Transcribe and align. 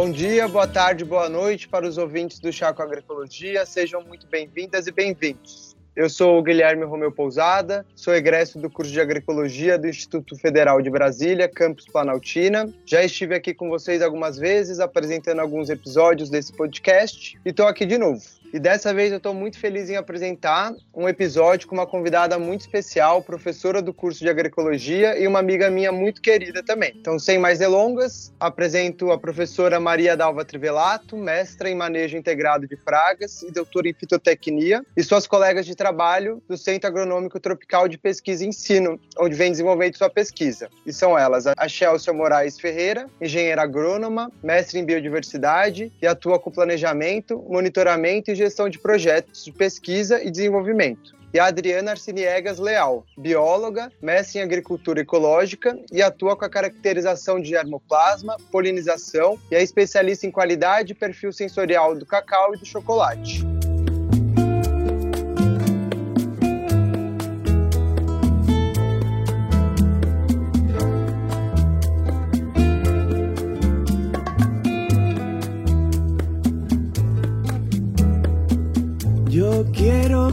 Bom 0.00 0.12
dia, 0.12 0.46
boa 0.46 0.68
tarde, 0.68 1.04
boa 1.04 1.28
noite 1.28 1.66
para 1.66 1.84
os 1.84 1.98
ouvintes 1.98 2.38
do 2.38 2.52
Chaco 2.52 2.80
Agroecologia. 2.80 3.66
Sejam 3.66 4.00
muito 4.00 4.28
bem-vindas 4.28 4.86
e 4.86 4.92
bem-vindos. 4.92 5.76
Eu 5.96 6.08
sou 6.08 6.38
o 6.38 6.42
Guilherme 6.44 6.84
Romeu 6.84 7.10
Pousada, 7.10 7.84
sou 7.96 8.14
egresso 8.14 8.60
do 8.60 8.70
curso 8.70 8.92
de 8.92 9.00
Agroecologia 9.00 9.76
do 9.76 9.88
Instituto 9.88 10.36
Federal 10.36 10.80
de 10.80 10.88
Brasília, 10.88 11.48
campus 11.48 11.84
Planaltina. 11.86 12.72
Já 12.86 13.02
estive 13.02 13.34
aqui 13.34 13.52
com 13.52 13.68
vocês 13.68 14.00
algumas 14.00 14.38
vezes, 14.38 14.78
apresentando 14.78 15.40
alguns 15.40 15.68
episódios 15.68 16.30
desse 16.30 16.52
podcast 16.52 17.36
e 17.44 17.48
estou 17.48 17.66
aqui 17.66 17.84
de 17.84 17.98
novo. 17.98 18.22
E 18.52 18.58
dessa 18.58 18.94
vez 18.94 19.10
eu 19.10 19.18
estou 19.18 19.34
muito 19.34 19.58
feliz 19.58 19.90
em 19.90 19.96
apresentar 19.96 20.74
um 20.94 21.06
episódio 21.06 21.68
com 21.68 21.74
uma 21.74 21.86
convidada 21.86 22.38
muito 22.38 22.62
especial, 22.62 23.22
professora 23.22 23.82
do 23.82 23.92
curso 23.92 24.20
de 24.20 24.28
agroecologia 24.28 25.18
e 25.18 25.26
uma 25.26 25.38
amiga 25.38 25.70
minha 25.70 25.92
muito 25.92 26.22
querida 26.22 26.62
também. 26.62 26.94
Então, 26.96 27.18
sem 27.18 27.38
mais 27.38 27.58
delongas, 27.58 28.32
apresento 28.40 29.12
a 29.12 29.18
professora 29.18 29.78
Maria 29.78 30.16
Dalva 30.16 30.46
Trivelato, 30.46 31.14
mestra 31.14 31.68
em 31.68 31.74
manejo 31.74 32.16
integrado 32.16 32.66
de 32.66 32.74
pragas 32.74 33.42
e 33.42 33.50
doutora 33.50 33.88
em 33.88 33.92
fitotecnia, 33.92 34.82
e 34.96 35.02
suas 35.02 35.26
colegas 35.26 35.66
de 35.66 35.74
trabalho 35.74 36.42
do 36.48 36.56
Centro 36.56 36.88
Agronômico 36.88 37.38
Tropical 37.38 37.86
de 37.86 37.98
Pesquisa 37.98 38.44
e 38.44 38.48
Ensino, 38.48 38.98
onde 39.18 39.34
vem 39.34 39.50
desenvolvendo 39.50 39.96
sua 39.96 40.08
pesquisa. 40.08 40.70
E 40.86 40.92
são 40.92 41.18
elas 41.18 41.46
a 41.46 41.68
Chelsea 41.68 42.14
Moraes 42.14 42.58
Ferreira, 42.58 43.08
engenheira 43.20 43.62
agrônoma, 43.62 44.32
mestre 44.42 44.78
em 44.78 44.84
biodiversidade 44.84 45.92
e 46.00 46.06
atua 46.06 46.38
com 46.38 46.50
planejamento, 46.50 47.44
monitoramento 47.48 48.30
e 48.30 48.37
gestão 48.38 48.68
de 48.68 48.78
projetos 48.78 49.44
de 49.44 49.52
pesquisa 49.52 50.22
e 50.22 50.30
desenvolvimento 50.30 51.18
e 51.32 51.38
a 51.38 51.46
Adriana 51.46 51.90
Arciniegas 51.90 52.58
Leal, 52.58 53.04
bióloga, 53.16 53.92
mestre 54.00 54.38
em 54.38 54.42
agricultura 54.42 55.00
ecológica 55.00 55.78
e 55.92 56.00
atua 56.00 56.36
com 56.36 56.44
a 56.44 56.48
caracterização 56.48 57.40
de 57.40 57.50
germoplasma, 57.50 58.36
polinização 58.50 59.38
e 59.50 59.54
é 59.54 59.62
especialista 59.62 60.26
em 60.26 60.30
qualidade 60.30 60.92
e 60.92 60.94
perfil 60.94 61.32
sensorial 61.32 61.94
do 61.94 62.06
cacau 62.06 62.54
e 62.54 62.58
do 62.58 62.64
chocolate. 62.64 63.57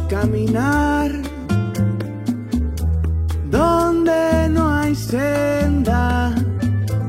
Caminar 0.07 1.11
donde 3.49 4.49
no 4.49 4.73
hay 4.73 4.95
senda, 4.95 6.33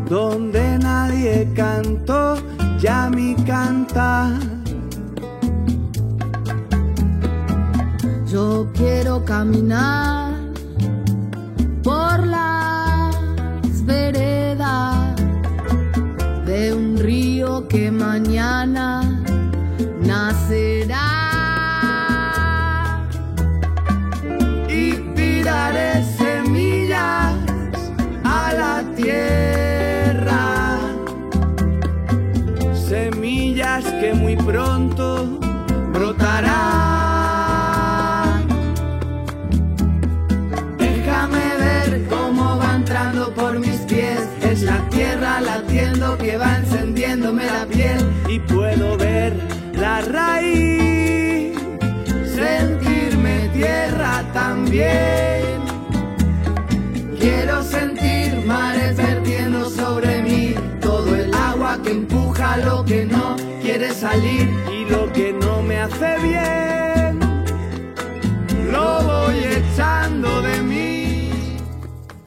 donde 0.09 0.79
nadie 0.79 1.49
cantó 1.55 2.37
ya 2.79 3.09
mi 3.11 3.35
cantar. 3.45 4.39
Yo 8.27 8.69
quiero 8.75 9.25
caminar 9.25 10.35
por 11.83 12.27
las 12.27 13.85
veredas 13.85 15.15
de 16.45 16.75
un 16.75 16.99
río 16.99 17.67
que 17.69 17.91
mañana 17.91 19.06
tierra. 28.97 30.79
Semillas 32.75 33.85
que 34.01 34.15
muy 34.15 34.37
pronto 34.37 35.39
brotarán. 35.93 36.57
Déjame 40.79 41.57
ver 41.59 42.07
cómo 42.09 42.59
va 42.59 42.77
entrando 42.77 43.33
por 43.35 43.59
mis 43.59 43.79
pies. 43.81 44.21
Es 44.43 44.63
la 44.63 44.81
tierra 44.89 45.41
latiendo 45.41 46.17
que 46.19 46.37
va 46.39 46.57
encendiéndome 46.57 47.45
la 47.47 47.67
piel 47.67 47.99
y 48.29 48.41
puedo 48.41 48.97
ver 48.97 49.35
la 49.75 50.01
raíz. 50.01 51.59
Sentirme 52.35 53.51
tierra 53.53 54.25
también. 54.33 55.36
Que 61.87 61.93
empuja 61.93 62.57
lo 62.59 62.85
que 62.85 63.05
no 63.05 63.37
quiere 63.63 63.93
salir 63.93 64.49
y 64.71 64.85
lo 64.91 65.13
que 65.13 65.33
no 65.33 65.63
me 65.63 65.79
hace 65.79 66.19
bien. 66.19 67.21
Lo 68.73 69.03
voy 69.03 69.39
echando 69.45 70.43
de 70.43 70.63
mí. 70.63 71.57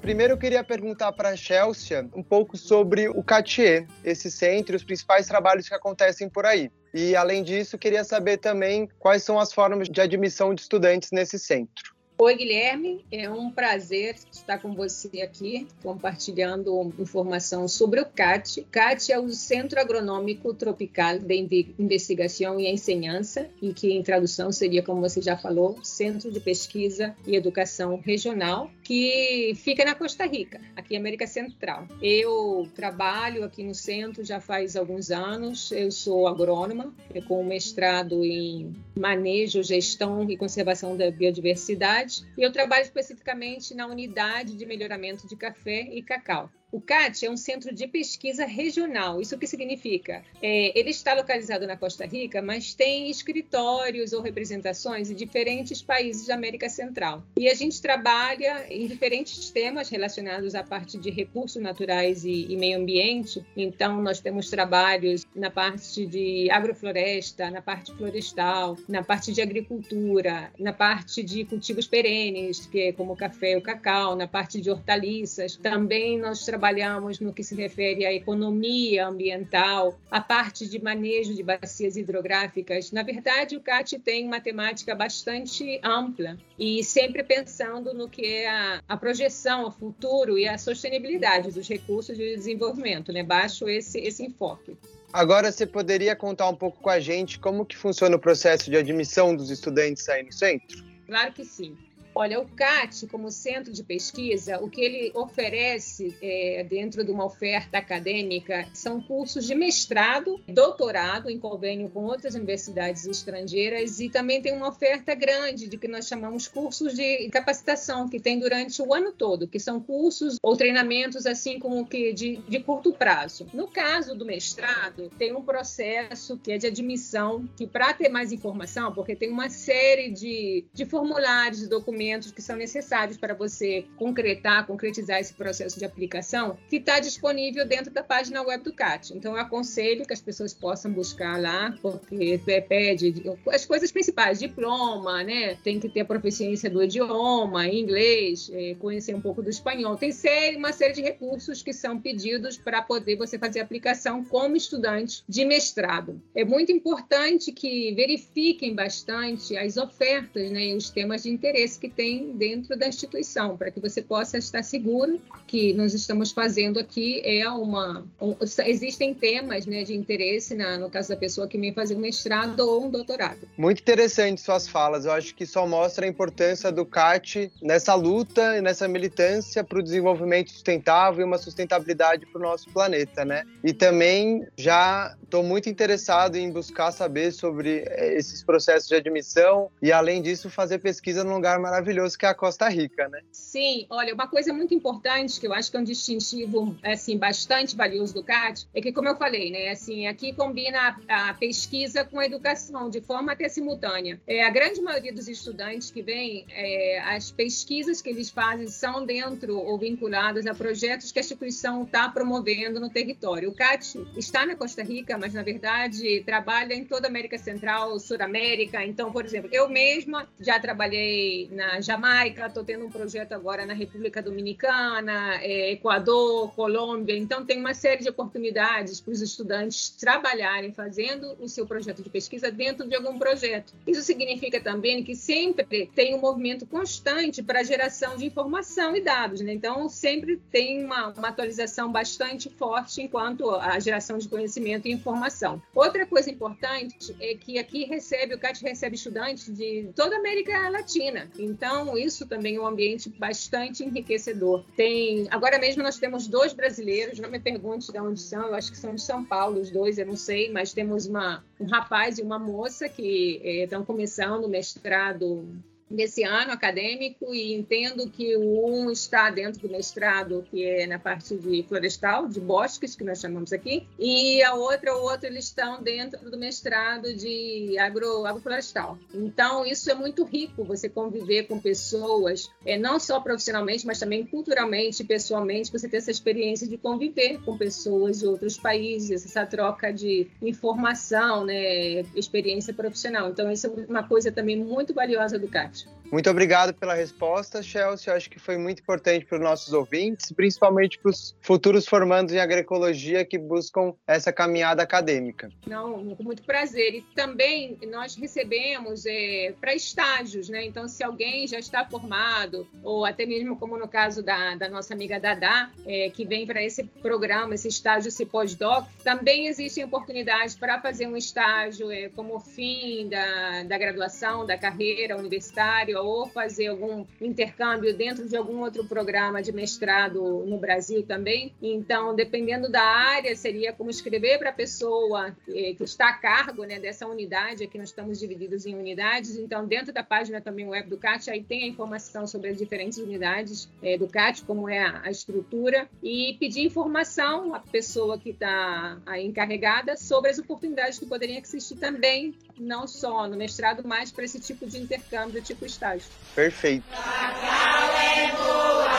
Primeiro 0.01 0.33
eu 0.33 0.37
queria 0.37 0.63
perguntar 0.63 1.11
para 1.11 1.29
a 1.29 1.35
Chelsea 1.35 2.07
um 2.15 2.23
pouco 2.23 2.57
sobre 2.57 3.09
o 3.09 3.21
CATIE, 3.21 3.85
esse 4.03 4.31
centro 4.31 4.73
e 4.73 4.77
os 4.77 4.83
principais 4.83 5.27
trabalhos 5.27 5.67
que 5.67 5.75
acontecem 5.75 6.29
por 6.29 6.45
aí. 6.45 6.71
E, 6.93 7.15
além 7.15 7.43
disso, 7.43 7.77
queria 7.77 8.03
saber 8.03 8.37
também 8.37 8.89
quais 8.97 9.23
são 9.23 9.37
as 9.37 9.53
formas 9.53 9.87
de 9.87 10.01
admissão 10.01 10.55
de 10.55 10.61
estudantes 10.61 11.11
nesse 11.11 11.37
centro. 11.37 11.98
Oi, 12.21 12.35
Guilherme. 12.35 13.05
É 13.09 13.29
um 13.29 13.49
prazer 13.49 14.17
estar 14.29 14.57
com 14.57 14.73
você 14.73 15.21
aqui, 15.21 15.65
compartilhando 15.81 16.93
informação 16.99 17.65
sobre 17.65 18.01
o 18.01 18.05
CAT. 18.05 18.67
CAT 18.69 19.09
é 19.13 19.17
o 19.17 19.29
Centro 19.29 19.79
Agronômico 19.79 20.53
Tropical 20.53 21.17
de 21.17 21.73
Investigação 21.79 22.59
e 22.59 22.69
Ensinança, 22.69 23.49
e 23.61 23.73
que 23.73 23.93
em 23.93 24.03
tradução 24.03 24.51
seria, 24.51 24.83
como 24.83 24.99
você 24.99 25.21
já 25.21 25.37
falou, 25.37 25.81
Centro 25.81 26.29
de 26.29 26.41
Pesquisa 26.41 27.15
e 27.25 27.37
Educação 27.37 28.01
Regional, 28.03 28.69
que 28.83 29.53
fica 29.55 29.85
na 29.85 29.95
Costa 29.95 30.25
Rica, 30.25 30.59
aqui 30.75 30.95
na 30.95 30.99
América 30.99 31.25
Central. 31.25 31.87
Eu 32.01 32.67
trabalho 32.75 33.45
aqui 33.45 33.63
no 33.63 33.73
centro 33.73 34.25
já 34.25 34.41
faz 34.41 34.75
alguns 34.75 35.09
anos. 35.09 35.71
Eu 35.71 35.89
sou 35.89 36.27
agrônoma, 36.27 36.93
com 37.29 37.45
mestrado 37.45 38.25
em 38.25 38.73
manejo, 38.93 39.63
gestão 39.63 40.29
e 40.29 40.35
conservação 40.35 40.97
da 40.97 41.09
biodiversidade 41.09 42.08
e 42.37 42.41
eu 42.41 42.51
trabalho 42.51 42.83
especificamente 42.83 43.73
na 43.73 43.87
unidade 43.87 44.55
de 44.55 44.65
melhoramento 44.65 45.27
de 45.27 45.35
café 45.35 45.81
e 45.81 46.01
cacau. 46.01 46.49
O 46.71 46.79
CAT 46.79 47.25
é 47.25 47.31
um 47.31 47.37
centro 47.37 47.73
de 47.73 47.87
pesquisa 47.87 48.45
regional. 48.45 49.19
Isso 49.19 49.35
o 49.35 49.39
que 49.39 49.47
significa? 49.47 50.23
É, 50.39 50.77
ele 50.79 50.91
está 50.91 51.15
localizado 51.15 51.65
na 51.65 51.75
Costa 51.75 52.05
Rica, 52.05 52.43
mas 52.43 52.75
tem 52.75 53.09
escritórios 53.09 54.13
ou 54.13 54.21
representações 54.21 55.09
em 55.09 55.15
diferentes 55.15 55.81
países 55.81 56.27
da 56.27 56.35
América 56.35 56.69
Central. 56.69 57.23
E 57.37 57.49
a 57.49 57.55
gente 57.55 57.81
trabalha 57.81 58.67
em 58.69 58.85
diferentes 58.85 59.49
temas 59.49 59.89
relacionados 59.89 60.53
à 60.53 60.63
parte 60.63 60.99
de 60.99 61.09
recursos 61.09 61.59
naturais 61.59 62.23
e, 62.23 62.45
e 62.47 62.55
meio 62.55 62.77
ambiente. 62.77 63.43
Então, 63.57 63.99
nós 63.99 64.19
temos 64.19 64.49
trabalhos 64.51 65.25
na 65.35 65.49
parte 65.49 66.05
de 66.05 66.51
agrofloresta, 66.51 67.49
na 67.49 67.63
parte 67.63 67.91
florestal, 67.95 68.77
na 68.87 69.03
parte 69.03 69.33
de 69.33 69.41
agricultura, 69.41 70.51
na 70.59 70.71
parte 70.71 71.23
de 71.23 71.45
cultivos 71.45 71.87
perenes, 71.87 72.67
que 72.67 72.79
é 72.81 72.93
como 72.93 73.13
o 73.13 73.17
café 73.17 73.53
e 73.53 73.57
o 73.57 73.61
cacau, 73.61 74.15
na 74.15 74.27
parte 74.27 74.61
de 74.61 74.69
hortaliças. 74.69 75.55
Também 75.55 76.19
nós 76.19 76.45
trabalhamos 76.45 76.58
trabalhamos 76.59 77.21
no 77.21 77.31
que 77.31 77.41
se 77.41 77.55
refere 77.55 78.05
à 78.05 78.13
economia 78.13 79.07
ambiental, 79.07 79.97
a 80.11 80.19
parte 80.19 80.67
de 80.67 80.83
manejo 80.83 81.33
de 81.33 81.41
bacias 81.41 81.95
hidrográficas. 81.95 82.91
Na 82.91 83.01
verdade, 83.01 83.55
o 83.55 83.61
CAT 83.61 83.97
tem 83.99 84.27
uma 84.27 84.41
temática 84.41 84.93
bastante 84.93 85.79
ampla 85.81 86.37
e 86.59 86.83
sempre 86.83 87.23
pensando 87.23 87.93
no 87.93 88.09
que 88.09 88.25
é 88.25 88.49
a, 88.49 88.83
a 88.89 88.97
projeção, 88.97 89.67
o 89.67 89.71
futuro 89.71 90.37
e 90.37 90.49
a 90.49 90.57
sustentabilidade 90.57 91.51
dos 91.51 91.67
recursos 91.69 92.17
de 92.17 92.35
desenvolvimento, 92.35 93.13
né? 93.13 93.23
Baixo 93.23 93.69
esse, 93.69 93.97
esse 93.99 94.25
enfoque. 94.25 94.75
Agora 95.13 95.53
você 95.53 95.65
poderia 95.65 96.13
contar 96.13 96.49
um 96.49 96.55
pouco 96.55 96.81
com 96.81 96.89
a 96.89 96.99
gente 96.99 97.39
como 97.39 97.65
que 97.65 97.77
funciona 97.77 98.17
o 98.17 98.19
processo 98.19 98.69
de 98.69 98.75
admissão 98.75 99.33
dos 99.33 99.49
estudantes 99.49 100.09
aí 100.09 100.23
no 100.23 100.33
centro? 100.33 100.83
Claro 101.07 101.31
que 101.31 101.45
sim. 101.45 101.75
Olha, 102.19 102.37
o 102.37 102.45
CAT, 102.45 103.07
como 103.07 103.31
centro 103.31 103.71
de 103.71 103.81
pesquisa, 103.81 104.61
o 104.61 104.69
que 104.69 104.81
ele 104.81 105.09
oferece 105.15 106.13
é, 106.21 106.65
dentro 106.69 107.01
de 107.01 107.11
uma 107.11 107.23
oferta 107.23 107.77
acadêmica 107.77 108.67
são 108.73 108.99
cursos 108.99 109.47
de 109.47 109.55
mestrado, 109.55 110.37
doutorado, 110.45 111.29
em 111.29 111.39
convênio 111.39 111.89
com 111.89 112.03
outras 112.03 112.35
universidades 112.35 113.05
estrangeiras, 113.05 114.01
e 114.01 114.09
também 114.09 114.41
tem 114.41 114.51
uma 114.51 114.67
oferta 114.67 115.15
grande 115.15 115.69
de 115.69 115.77
que 115.77 115.87
nós 115.87 116.09
chamamos 116.09 116.45
cursos 116.45 116.93
de 116.93 117.29
capacitação, 117.29 118.09
que 118.09 118.19
tem 118.19 118.37
durante 118.37 118.81
o 118.81 118.93
ano 118.93 119.13
todo, 119.13 119.47
que 119.47 119.57
são 119.57 119.79
cursos 119.79 120.35
ou 120.43 120.57
treinamentos 120.57 121.25
assim 121.25 121.57
como 121.57 121.87
que 121.87 122.11
de, 122.11 122.35
de 122.49 122.59
curto 122.59 122.91
prazo. 122.91 123.47
No 123.53 123.69
caso 123.69 124.13
do 124.13 124.25
mestrado, 124.25 125.09
tem 125.17 125.33
um 125.33 125.41
processo 125.41 126.37
que 126.37 126.51
é 126.51 126.57
de 126.57 126.67
admissão, 126.67 127.47
que 127.55 127.65
para 127.65 127.93
ter 127.93 128.09
mais 128.09 128.33
informação, 128.33 128.93
porque 128.93 129.15
tem 129.15 129.31
uma 129.31 129.49
série 129.49 130.11
de, 130.11 130.65
de 130.73 130.85
formulários, 130.85 131.61
de 131.61 131.67
documentos, 131.67 132.08
que 132.33 132.41
são 132.41 132.55
necessários 132.55 133.17
para 133.17 133.33
você 133.33 133.85
concretar, 133.97 134.65
concretizar 134.65 135.19
esse 135.19 135.33
processo 135.33 135.77
de 135.77 135.85
aplicação, 135.85 136.57
que 136.69 136.77
está 136.77 136.99
disponível 136.99 137.65
dentro 137.67 137.91
da 137.91 138.03
página 138.03 138.41
web 138.41 138.63
do 138.63 138.73
CAT. 138.73 139.13
Então, 139.15 139.33
eu 139.33 139.41
aconselho 139.41 140.05
que 140.05 140.13
as 140.13 140.21
pessoas 140.21 140.53
possam 140.53 140.91
buscar 140.91 141.39
lá, 141.39 141.75
porque 141.81 142.39
pede 142.67 143.13
as 143.51 143.65
coisas 143.65 143.91
principais, 143.91 144.39
diploma, 144.39 145.23
né? 145.23 145.55
Tem 145.63 145.79
que 145.79 145.89
ter 145.89 146.01
a 146.01 146.05
proficiência 146.05 146.69
do 146.69 146.83
idioma, 146.83 147.67
inglês, 147.67 148.49
é, 148.53 148.75
conhecer 148.75 149.15
um 149.15 149.21
pouco 149.21 149.41
do 149.41 149.49
espanhol. 149.49 149.95
Tem 149.95 150.11
uma 150.57 150.73
série 150.73 150.93
de 150.93 151.01
recursos 151.01 151.61
que 151.61 151.73
são 151.73 151.99
pedidos 151.99 152.57
para 152.57 152.81
poder 152.81 153.15
você 153.15 153.37
fazer 153.37 153.59
a 153.59 153.63
aplicação 153.63 154.23
como 154.23 154.55
estudante 154.55 155.23
de 155.27 155.45
mestrado. 155.45 156.21
É 156.35 156.43
muito 156.43 156.71
importante 156.71 157.51
que 157.51 157.93
verifiquem 157.93 158.73
bastante 158.73 159.57
as 159.57 159.77
ofertas 159.77 160.51
né, 160.51 160.67
e 160.67 160.75
os 160.75 160.89
temas 160.89 161.23
de 161.23 161.29
interesse 161.29 161.79
que 161.79 161.88
tem 161.89 162.31
dentro 162.31 162.77
da 162.77 162.87
instituição, 162.87 163.57
para 163.57 163.71
que 163.71 163.79
você 163.79 164.01
possa 164.01 164.37
estar 164.37 164.63
seguro 164.63 165.19
que 165.47 165.73
nós 165.73 165.93
estamos 165.93 166.31
fazendo 166.31 166.79
aqui 166.79 167.21
é 167.25 167.49
uma. 167.49 168.05
Um, 168.21 168.35
existem 168.65 169.13
temas 169.13 169.65
né, 169.65 169.83
de 169.83 169.95
interesse, 169.95 170.55
na, 170.55 170.77
no 170.77 170.89
caso 170.89 171.09
da 171.09 171.17
pessoa 171.17 171.47
que 171.47 171.57
vem 171.57 171.73
fazer 171.73 171.95
um 171.95 171.99
mestrado 171.99 172.59
ou 172.59 172.85
um 172.85 172.89
doutorado. 172.89 173.39
Muito 173.57 173.81
interessante 173.81 174.41
suas 174.41 174.67
falas. 174.67 175.05
Eu 175.05 175.11
acho 175.11 175.33
que 175.35 175.45
só 175.45 175.67
mostra 175.67 176.05
a 176.05 176.09
importância 176.09 176.71
do 176.71 176.85
CAT 176.85 177.51
nessa 177.61 177.95
luta 177.95 178.57
e 178.57 178.61
nessa 178.61 178.87
militância 178.87 179.63
para 179.63 179.79
o 179.79 179.83
desenvolvimento 179.83 180.51
sustentável 180.51 181.21
e 181.21 181.23
uma 181.23 181.37
sustentabilidade 181.37 182.25
para 182.27 182.39
o 182.39 182.43
nosso 182.43 182.69
planeta, 182.69 183.25
né? 183.25 183.43
E 183.63 183.73
também 183.73 184.47
já 184.57 185.15
estou 185.23 185.43
muito 185.43 185.69
interessado 185.69 186.35
em 186.35 186.51
buscar 186.51 186.91
saber 186.91 187.31
sobre 187.31 187.83
eh, 187.85 188.15
esses 188.15 188.43
processos 188.43 188.87
de 188.87 188.95
admissão 188.95 189.69
e, 189.81 189.91
além 189.91 190.21
disso, 190.21 190.49
fazer 190.49 190.79
pesquisa 190.79 191.23
num 191.23 191.35
lugar 191.35 191.59
maravilhoso 191.59 191.78
que 192.17 192.25
é 192.25 192.29
a 192.29 192.33
Costa 192.33 192.67
Rica, 192.69 193.07
né? 193.09 193.21
Sim, 193.31 193.85
olha, 193.89 194.13
uma 194.13 194.27
coisa 194.27 194.53
muito 194.53 194.73
importante 194.73 195.39
que 195.39 195.47
eu 195.47 195.53
acho 195.53 195.71
que 195.71 195.77
é 195.77 195.79
um 195.79 195.83
distintivo 195.83 196.75
assim 196.83 197.17
bastante 197.17 197.75
valioso 197.75 198.13
do 198.13 198.23
CAT 198.23 198.67
é 198.73 198.81
que, 198.81 198.91
como 198.91 199.07
eu 199.07 199.15
falei, 199.15 199.51
né, 199.51 199.69
assim, 199.69 200.07
aqui 200.07 200.33
combina 200.33 200.97
a, 201.07 201.29
a 201.29 201.33
pesquisa 201.33 202.03
com 202.03 202.19
a 202.19 202.25
educação 202.25 202.89
de 202.89 203.01
forma 203.01 203.31
até 203.31 203.47
simultânea. 203.49 204.19
É, 204.27 204.43
a 204.43 204.49
grande 204.49 204.81
maioria 204.81 205.13
dos 205.13 205.27
estudantes 205.27 205.91
que 205.91 206.01
vêm, 206.01 206.45
é, 206.49 206.99
as 206.99 207.31
pesquisas 207.31 208.01
que 208.01 208.09
eles 208.09 208.29
fazem 208.29 208.67
são 208.67 209.05
dentro 209.05 209.57
ou 209.57 209.77
vinculadas 209.77 210.45
a 210.45 210.53
projetos 210.53 211.11
que 211.11 211.19
a 211.19 211.21
instituição 211.21 211.83
está 211.83 212.09
promovendo 212.09 212.79
no 212.79 212.89
território. 212.89 213.49
O 213.49 213.53
CAT 213.53 213.97
está 214.17 214.45
na 214.45 214.55
Costa 214.55 214.83
Rica, 214.83 215.17
mas 215.17 215.33
na 215.33 215.43
verdade 215.43 216.23
trabalha 216.25 216.73
em 216.73 216.85
toda 216.85 217.07
a 217.07 217.09
América 217.09 217.37
Central, 217.37 217.99
Sul-América. 217.99 218.83
Então, 218.85 219.11
por 219.11 219.25
exemplo, 219.25 219.49
eu 219.51 219.69
mesma 219.69 220.27
já 220.39 220.59
trabalhei 220.59 221.49
na 221.51 221.68
Jamaica, 221.81 222.47
estou 222.47 222.63
tendo 222.63 222.85
um 222.85 222.89
projeto 222.89 223.33
agora 223.33 223.65
na 223.65 223.73
República 223.73 224.21
Dominicana, 224.21 225.35
é, 225.41 225.71
Equador, 225.71 226.53
Colômbia. 226.53 227.17
Então, 227.17 227.45
tem 227.45 227.59
uma 227.59 227.73
série 227.73 228.03
de 228.03 228.09
oportunidades 228.09 228.99
para 228.99 229.11
os 229.11 229.21
estudantes 229.21 229.89
trabalharem 229.89 230.73
fazendo 230.73 231.35
o 231.39 231.47
seu 231.47 231.65
projeto 231.65 232.01
de 232.01 232.09
pesquisa 232.09 232.51
dentro 232.51 232.87
de 232.87 232.95
algum 232.95 233.17
projeto. 233.19 233.73
Isso 233.85 234.01
significa 234.01 234.59
também 234.59 235.03
que 235.03 235.15
sempre 235.15 235.89
tem 235.93 236.15
um 236.15 236.19
movimento 236.19 236.65
constante 236.65 237.43
para 237.43 237.59
a 237.59 237.63
geração 237.63 238.17
de 238.17 238.25
informação 238.25 238.95
e 238.95 239.01
dados. 239.01 239.41
Né? 239.41 239.53
Então, 239.53 239.87
sempre 239.89 240.37
tem 240.51 240.83
uma, 240.83 241.09
uma 241.09 241.29
atualização 241.29 241.91
bastante 241.91 242.49
forte 242.49 243.01
enquanto 243.01 243.49
a 243.51 243.79
geração 243.79 244.17
de 244.17 244.27
conhecimento 244.27 244.87
e 244.87 244.91
informação. 244.91 245.61
Outra 245.73 246.05
coisa 246.05 246.29
importante 246.29 247.15
é 247.19 247.35
que 247.35 247.59
aqui 247.59 247.85
recebe, 247.85 248.35
o 248.35 248.39
CAT 248.39 248.61
recebe 248.63 248.95
estudantes 248.95 249.53
de 249.53 249.89
toda 249.95 250.15
a 250.15 250.19
América 250.19 250.69
Latina. 250.69 251.29
Então, 251.59 251.97
isso 251.97 252.25
também 252.25 252.55
é 252.55 252.61
um 252.61 252.65
ambiente 252.65 253.09
bastante 253.09 253.83
enriquecedor. 253.83 254.63
Tem, 254.77 255.27
agora 255.29 255.59
mesmo 255.59 255.83
nós 255.83 255.99
temos 255.99 256.25
dois 256.25 256.53
brasileiros, 256.53 257.19
não 257.19 257.29
me 257.29 257.37
pergunte 257.37 257.91
de 257.91 257.99
onde 257.99 258.21
são, 258.21 258.47
eu 258.47 258.55
acho 258.55 258.71
que 258.71 258.77
são 258.77 258.95
de 258.95 259.01
São 259.01 259.25
Paulo 259.25 259.59
os 259.59 259.69
dois, 259.69 259.97
eu 259.97 260.05
não 260.05 260.15
sei, 260.15 260.49
mas 260.49 260.71
temos 260.71 261.05
uma, 261.05 261.43
um 261.59 261.65
rapaz 261.65 262.17
e 262.17 262.21
uma 262.21 262.39
moça 262.39 262.87
que 262.87 263.41
eh, 263.43 263.63
estão 263.65 263.83
começando 263.83 264.45
o 264.45 264.49
mestrado 264.49 265.45
nesse 265.89 266.23
ano 266.23 266.51
acadêmico 266.51 267.33
e 267.33 267.53
entendo 267.53 268.09
que 268.09 268.37
um 268.37 268.91
está 268.91 269.29
dentro 269.29 269.61
do 269.61 269.69
mestrado, 269.69 270.43
que 270.49 270.63
é 270.63 270.85
na 270.85 270.99
parte 270.99 271.35
de 271.35 271.63
florestal, 271.63 272.27
de 272.27 272.39
bosques, 272.39 272.95
que 272.95 273.03
nós 273.03 273.19
chamamos 273.19 273.51
aqui, 273.51 273.87
e 273.97 274.41
a 274.43 274.53
outra, 274.53 274.95
o 274.95 275.01
outro, 275.03 275.27
eles 275.27 275.45
estão 275.45 275.81
dentro 275.81 276.29
do 276.29 276.37
mestrado 276.37 277.13
de 277.13 277.77
agro, 277.79 278.25
agroflorestal. 278.25 278.97
Então, 279.13 279.65
isso 279.65 279.89
é 279.89 279.93
muito 279.93 280.23
rico, 280.23 280.63
você 280.63 280.87
conviver 280.87 281.43
com 281.47 281.59
pessoas, 281.59 282.51
é, 282.65 282.77
não 282.77 282.99
só 282.99 283.19
profissionalmente, 283.19 283.85
mas 283.85 283.99
também 283.99 284.25
culturalmente, 284.25 285.03
pessoalmente, 285.03 285.71
você 285.71 285.87
ter 285.87 285.97
essa 285.97 286.11
experiência 286.11 286.67
de 286.67 286.77
conviver 286.77 287.39
com 287.43 287.57
pessoas 287.57 288.19
de 288.19 288.27
outros 288.27 288.57
países, 288.57 289.25
essa 289.25 289.45
troca 289.45 289.91
de 289.91 290.27
informação, 290.41 291.45
né, 291.45 292.01
experiência 292.15 292.73
profissional. 292.73 293.29
Então, 293.29 293.51
isso 293.51 293.67
é 293.67 293.69
uma 293.89 294.07
coisa 294.07 294.31
também 294.31 294.57
muito 294.57 294.93
valiosa 294.93 295.37
do 295.39 295.47
CAT. 295.47 295.78
Muito 296.11 296.27
obrigado 296.27 296.73
pela 296.73 296.95
resposta, 296.95 297.61
Chelsea. 297.61 298.13
Acho 298.13 298.29
que 298.29 298.39
foi 298.39 298.57
muito 298.57 298.81
importante 298.81 299.25
para 299.25 299.37
os 299.37 299.43
nossos 299.43 299.73
ouvintes, 299.73 300.31
principalmente 300.31 300.97
para 300.97 301.11
os 301.11 301.35
futuros 301.39 301.87
formandos 301.87 302.33
em 302.33 302.39
agroecologia 302.39 303.23
que 303.23 303.37
buscam 303.37 303.93
essa 304.07 304.33
caminhada 304.33 304.81
acadêmica. 304.81 305.49
Não, 305.67 306.15
com 306.15 306.23
muito 306.23 306.41
prazer. 306.43 306.95
E 306.95 307.01
também 307.13 307.77
nós 307.91 308.15
recebemos 308.15 309.05
é, 309.05 309.53
para 309.61 309.75
estágios, 309.75 310.49
né? 310.49 310.65
Então, 310.65 310.87
se 310.87 311.03
alguém 311.03 311.47
já 311.47 311.59
está 311.59 311.85
formado, 311.85 312.67
ou 312.83 313.05
até 313.05 313.25
mesmo 313.25 313.55
como 313.55 313.77
no 313.77 313.87
caso 313.87 314.23
da, 314.23 314.55
da 314.55 314.67
nossa 314.67 314.95
amiga 314.95 315.19
Dada, 315.19 315.69
é, 315.85 316.09
que 316.09 316.25
vem 316.25 316.47
para 316.47 316.63
esse 316.63 316.83
programa, 316.83 317.53
esse 317.53 317.67
estágio, 317.67 318.09
esse 318.09 318.25
pós-doc, 318.25 318.87
também 319.03 319.45
existem 319.45 319.83
oportunidades 319.83 320.55
para 320.55 320.81
fazer 320.81 321.05
um 321.05 321.15
estágio 321.15 321.91
é, 321.91 322.09
como 322.09 322.39
fim 322.39 323.07
da, 323.07 323.63
da 323.63 323.77
graduação, 323.77 324.43
da 324.43 324.57
carreira 324.57 325.15
universitária 325.15 325.98
ou 326.01 326.27
fazer 326.27 326.67
algum 326.67 327.05
intercâmbio 327.21 327.95
dentro 327.95 328.27
de 328.27 328.35
algum 328.35 328.61
outro 328.61 328.85
programa 328.85 329.41
de 329.41 329.51
mestrado 329.51 330.45
no 330.45 330.57
Brasil 330.57 331.03
também. 331.03 331.53
Então, 331.61 332.15
dependendo 332.15 332.69
da 332.69 332.83
área, 332.83 333.35
seria 333.35 333.73
como 333.73 333.89
escrever 333.89 334.37
para 334.37 334.49
a 334.49 334.53
pessoa 334.53 335.35
eh, 335.47 335.73
que 335.73 335.83
está 335.83 336.09
a 336.09 336.13
cargo 336.13 336.63
né, 336.63 336.79
dessa 336.79 337.07
unidade, 337.07 337.63
aqui 337.63 337.77
nós 337.77 337.89
estamos 337.89 338.19
divididos 338.19 338.65
em 338.65 338.75
unidades, 338.75 339.37
então 339.37 339.65
dentro 339.65 339.93
da 339.93 340.03
página 340.03 340.41
também 340.41 340.67
web 340.67 340.89
do 340.89 340.97
CAT, 340.97 341.29
aí 341.29 341.43
tem 341.43 341.63
a 341.63 341.67
informação 341.67 342.25
sobre 342.27 342.49
as 342.49 342.57
diferentes 342.57 342.97
unidades 342.97 343.69
é, 343.81 343.97
do 343.97 344.07
CAT, 344.07 344.43
como 344.43 344.69
é 344.69 344.79
a, 344.79 345.01
a, 345.05 345.11
estrutura, 345.11 345.87
e 346.01 346.35
pedir 346.39 346.65
informação 346.65 347.53
à 347.53 347.59
pessoa 347.59 348.17
que 348.17 348.29
está 348.29 348.97
encarregada 349.21 349.95
sobre 349.97 350.31
as 350.31 350.39
oportunidades 350.39 350.99
que 350.99 351.05
poderiam 351.05 351.39
existir 351.39 351.75
também, 351.77 352.33
não 352.59 352.87
só 352.87 353.27
no 353.27 353.37
mestrado, 353.37 353.81
mas 353.85 354.11
para 354.11 354.25
esse 354.25 354.39
tipo 354.39 354.67
de 354.67 354.77
intercâmbio, 354.77 355.41
tipo 355.41 355.65
estágio. 355.65 356.09
Perfeito. 356.35 356.85
É 356.91 358.31
boa 358.35 358.89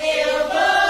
eu 0.00 0.48
vou. 0.48 0.87